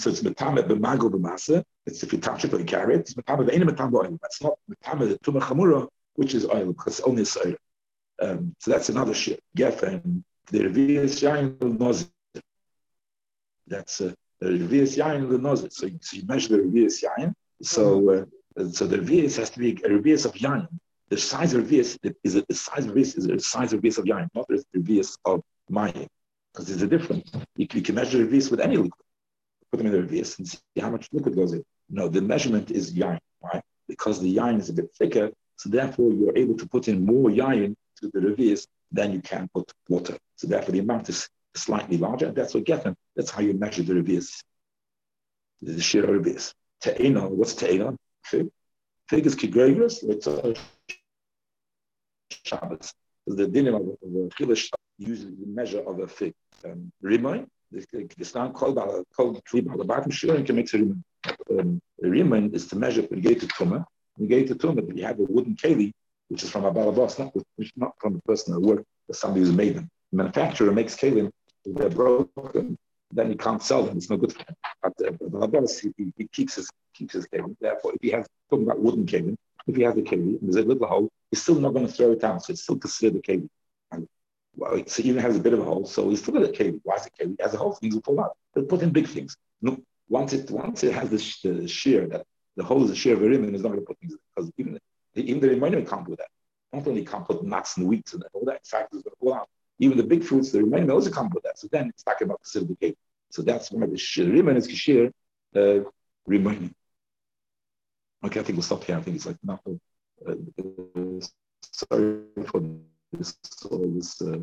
so 0.00 0.10
it's 0.10 0.22
metame 0.22 0.62
b'mago 0.62 1.10
b'masa. 1.10 1.64
It's 1.86 2.02
if 2.02 2.12
you 2.12 2.18
touch 2.18 2.44
it 2.44 2.52
or 2.52 2.58
you 2.58 2.64
carry 2.64 2.94
it. 2.94 3.00
It's 3.00 3.14
metame 3.14 3.48
b'ein 3.48 3.62
metame 3.62 3.94
oil. 3.94 4.18
That's 4.20 4.42
not 4.42 4.58
metame 4.70 5.08
the 5.08 5.18
tuma 5.18 5.40
chamura, 5.40 5.88
which 6.14 6.34
is 6.34 6.46
oil 6.46 6.72
because 6.72 7.00
only 7.00 7.22
a 7.22 7.56
Um, 8.18 8.54
so 8.60 8.70
that's 8.70 8.88
another 8.88 9.14
shit. 9.14 9.40
Geffen 9.56 10.24
the 10.50 10.60
revius 10.60 11.22
yain 11.22 11.58
nozik. 11.58 12.10
That's 13.66 14.00
uh, 14.00 14.12
the 14.40 14.46
revius 14.46 14.96
yain 14.96 15.28
lenozit. 15.28 15.72
So, 15.72 15.88
so 16.00 16.16
you 16.16 16.26
measure 16.26 16.56
the 16.56 16.62
revius 16.62 17.02
yain. 17.02 17.34
So 17.62 18.10
uh, 18.58 18.68
so 18.70 18.86
the 18.86 18.98
revius 18.98 19.36
has 19.36 19.50
to 19.50 19.58
be 19.58 19.72
a 19.72 19.88
revius 19.88 20.24
of 20.24 20.32
yain. 20.34 20.68
The 21.08 21.16
size 21.16 21.54
of 21.54 21.64
revius 21.64 21.98
is 22.24 22.34
the 22.34 22.54
size 22.54 22.86
of 22.86 22.92
revius 22.92 23.16
is 23.16 23.26
the 23.26 23.38
size 23.40 23.72
of 23.72 23.80
revius 23.80 23.98
of 23.98 24.04
yain, 24.04 24.28
not 24.34 24.46
the 24.48 24.64
revius 24.76 25.16
of 25.24 25.42
mayim. 25.70 26.06
Because 26.52 26.68
there's 26.68 26.82
a 26.82 26.86
difference. 26.86 27.30
You, 27.56 27.66
you 27.72 27.82
can 27.82 27.94
measure 27.94 28.24
revius 28.24 28.50
with 28.50 28.60
any 28.60 28.76
liquid. 28.76 28.92
Put 29.70 29.78
them 29.78 29.86
in 29.88 29.92
the 29.92 29.98
revius 29.98 30.38
and 30.38 30.48
see 30.48 30.58
how 30.80 30.90
much 30.90 31.08
liquid 31.12 31.34
goes 31.34 31.52
in. 31.52 31.64
No, 31.88 32.08
the 32.08 32.20
measurement 32.20 32.70
is 32.70 32.92
yain. 32.94 33.18
right? 33.42 33.62
Because 33.88 34.20
the 34.20 34.36
yain 34.36 34.58
is 34.60 34.68
a 34.68 34.72
bit 34.72 34.90
thicker, 34.96 35.30
so 35.56 35.68
therefore 35.70 36.12
you're 36.12 36.36
able 36.36 36.56
to 36.56 36.66
put 36.66 36.88
in 36.88 37.04
more 37.04 37.30
yain 37.30 37.74
to 38.00 38.10
the 38.12 38.20
revius 38.20 38.66
than 38.92 39.12
you 39.12 39.20
can 39.20 39.48
put 39.54 39.72
water. 39.88 40.16
So 40.36 40.46
therefore 40.48 40.72
the 40.72 40.80
amount 40.80 41.08
is 41.08 41.28
slightly 41.54 41.96
larger. 41.96 42.30
That's 42.32 42.54
what 42.54 42.64
Geffen. 42.64 42.94
That's 43.14 43.30
how 43.30 43.40
you 43.42 43.54
measure 43.54 43.82
the 43.82 43.94
revius. 43.94 44.42
The 45.62 45.80
sheer 45.80 46.04
revius. 46.06 46.52
Te'ena, 46.82 47.28
what's 47.28 47.54
te'ena? 47.54 47.96
Fig. 48.24 48.48
Fig 49.08 49.26
is 49.26 49.34
kigregulus. 49.36 50.02
It's 50.02 50.26
a 50.26 50.54
Shabbos. 52.44 52.92
The 53.26 53.46
dinim 53.46 53.74
of 53.74 53.86
the 54.02 54.30
chilish 54.36 54.70
uses 54.98 55.36
the 55.36 55.46
measure 55.46 55.80
of 55.80 56.00
a 56.00 56.06
fig. 56.06 56.34
Um, 56.64 56.92
Rimon, 57.02 57.46
not 58.34 58.54
called 58.54 58.76
called 59.14 59.36
the. 59.36 60.12
Sure, 60.12 60.38
you 60.38 60.44
can 60.44 60.56
make 60.56 60.72
a 60.72 60.78
rimon. 60.78 61.02
Um, 61.50 61.80
rimon 62.02 62.54
is 62.54 62.66
to 62.68 62.76
measure 62.76 63.02
negated. 63.02 63.50
You 64.18 65.04
have 65.04 65.18
a 65.18 65.22
wooden 65.24 65.56
keli, 65.56 65.92
which 66.28 66.42
is 66.42 66.50
from 66.50 66.64
a 66.64 66.72
balabas, 66.72 67.18
not 67.18 67.32
not 67.76 67.92
from 68.00 68.14
the 68.14 68.22
person 68.22 68.54
who 68.54 68.60
worked, 68.60 68.86
somebody 69.12 69.40
who's 69.40 69.52
made 69.52 69.76
them. 69.76 69.88
The 70.12 70.16
manufacturer 70.18 70.72
makes 70.72 70.96
kalim 70.96 71.30
they're 71.74 71.90
broken, 71.90 72.78
then 73.12 73.30
he 73.30 73.36
can't 73.36 73.62
sell 73.62 73.82
them. 73.82 73.96
It's 73.96 74.10
no 74.10 74.16
good 74.16 74.32
for 74.32 74.40
him. 74.40 74.56
But 74.82 74.92
uh, 75.04 75.66
he, 75.96 76.12
he 76.16 76.26
keeps 76.28 76.54
his 76.54 76.70
keeps 76.94 77.14
his 77.14 77.26
keli. 77.26 77.56
Therefore, 77.60 77.92
if 77.94 78.02
he 78.02 78.10
has 78.10 78.26
talking 78.50 78.66
about 78.66 78.80
wooden 78.80 79.06
keli, 79.06 79.36
if 79.66 79.76
he 79.76 79.82
has 79.82 79.96
a 79.96 80.02
keli 80.02 80.40
and 80.40 80.40
there's 80.42 80.64
a 80.64 80.68
little 80.68 80.86
hole, 80.86 81.08
he's 81.30 81.42
still 81.42 81.56
not 81.56 81.74
going 81.74 81.86
to 81.86 81.92
throw 81.92 82.12
it 82.12 82.24
out, 82.24 82.44
So 82.44 82.52
it's 82.52 82.62
still 82.62 82.78
considered 82.78 83.18
a 83.18 83.22
keli. 83.22 83.48
Well, 84.56 84.82
so 84.86 85.02
even 85.02 85.20
has 85.22 85.36
a 85.36 85.40
bit 85.40 85.52
of 85.52 85.60
a 85.60 85.64
hole, 85.64 85.84
so 85.84 86.08
he's 86.08 86.22
still 86.22 86.42
a 86.42 86.48
keli. 86.48 86.80
Why 86.82 86.96
is 86.96 87.06
it 87.06 87.12
keli? 87.20 87.36
He 87.36 87.42
has 87.42 87.54
a 87.54 87.58
hole, 87.58 87.72
things 87.72 87.94
will 87.94 88.02
fall 88.02 88.20
out. 88.20 88.36
They'll 88.54 88.64
put 88.64 88.82
in 88.82 88.90
big 88.90 89.06
things. 89.06 89.36
No, 89.60 89.78
once 90.08 90.32
it 90.32 90.50
once 90.50 90.82
it 90.82 90.94
has 90.94 91.10
the, 91.10 91.52
the 91.52 91.68
shear 91.68 92.06
that 92.08 92.24
the 92.56 92.64
hole 92.64 92.82
is 92.84 92.90
a 92.90 92.96
shear 92.96 93.14
of 93.14 93.22
a 93.22 93.28
rim 93.28 93.44
and 93.44 93.54
it's 93.54 93.62
not 93.62 93.70
going 93.70 93.80
to 93.80 93.86
put 93.86 93.98
things 93.98 94.12
in 94.12 94.18
because 94.34 94.50
even 94.58 94.78
even 95.14 95.40
the 95.40 95.48
remainder 95.50 95.82
can't 95.82 96.06
do 96.06 96.16
that. 96.16 96.28
Not 96.72 96.86
only 96.86 97.04
can't 97.04 97.26
put 97.26 97.44
nuts 97.44 97.76
and 97.76 97.86
wheats 97.86 98.14
and 98.14 98.24
all 98.32 98.44
that, 98.46 98.56
in 98.56 98.64
fact, 98.64 98.92
going 98.92 99.02
to 99.04 99.10
fall 99.20 99.34
out. 99.34 99.48
Even 99.78 99.96
the 99.96 100.02
big 100.02 100.24
fruits, 100.24 100.52
the 100.52 100.62
remainder 100.62 100.92
also 100.92 101.10
can't 101.10 101.30
put 101.30 101.42
that. 101.42 101.58
So 101.58 101.68
then 101.70 101.88
it's 101.90 102.02
talking 102.02 102.26
about 102.26 102.40
the 102.42 102.60
keli. 102.60 102.96
So 103.30 103.42
that's 103.42 103.70
why 103.70 103.86
the 103.86 104.30
rim 104.30 104.48
is 104.56 104.70
shear 104.70 105.10
uh, 105.54 105.80
remaining. 106.26 106.74
Okay, 108.24 108.40
I 108.40 108.42
think 108.42 108.56
we'll 108.56 108.62
stop 108.62 108.84
here. 108.84 108.96
I 108.96 109.02
think 109.02 109.16
it's 109.16 109.26
like 109.26 109.36
not. 109.44 109.60
Uh, 109.66 110.32
uh, 110.32 111.20
sorry 111.72 112.22
for 112.46 112.60
this 113.18 113.36
all 113.70 113.86
this 113.96 114.20
uh, 114.22 114.38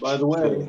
By 0.00 0.16
the 0.16 0.26
way, 0.26 0.60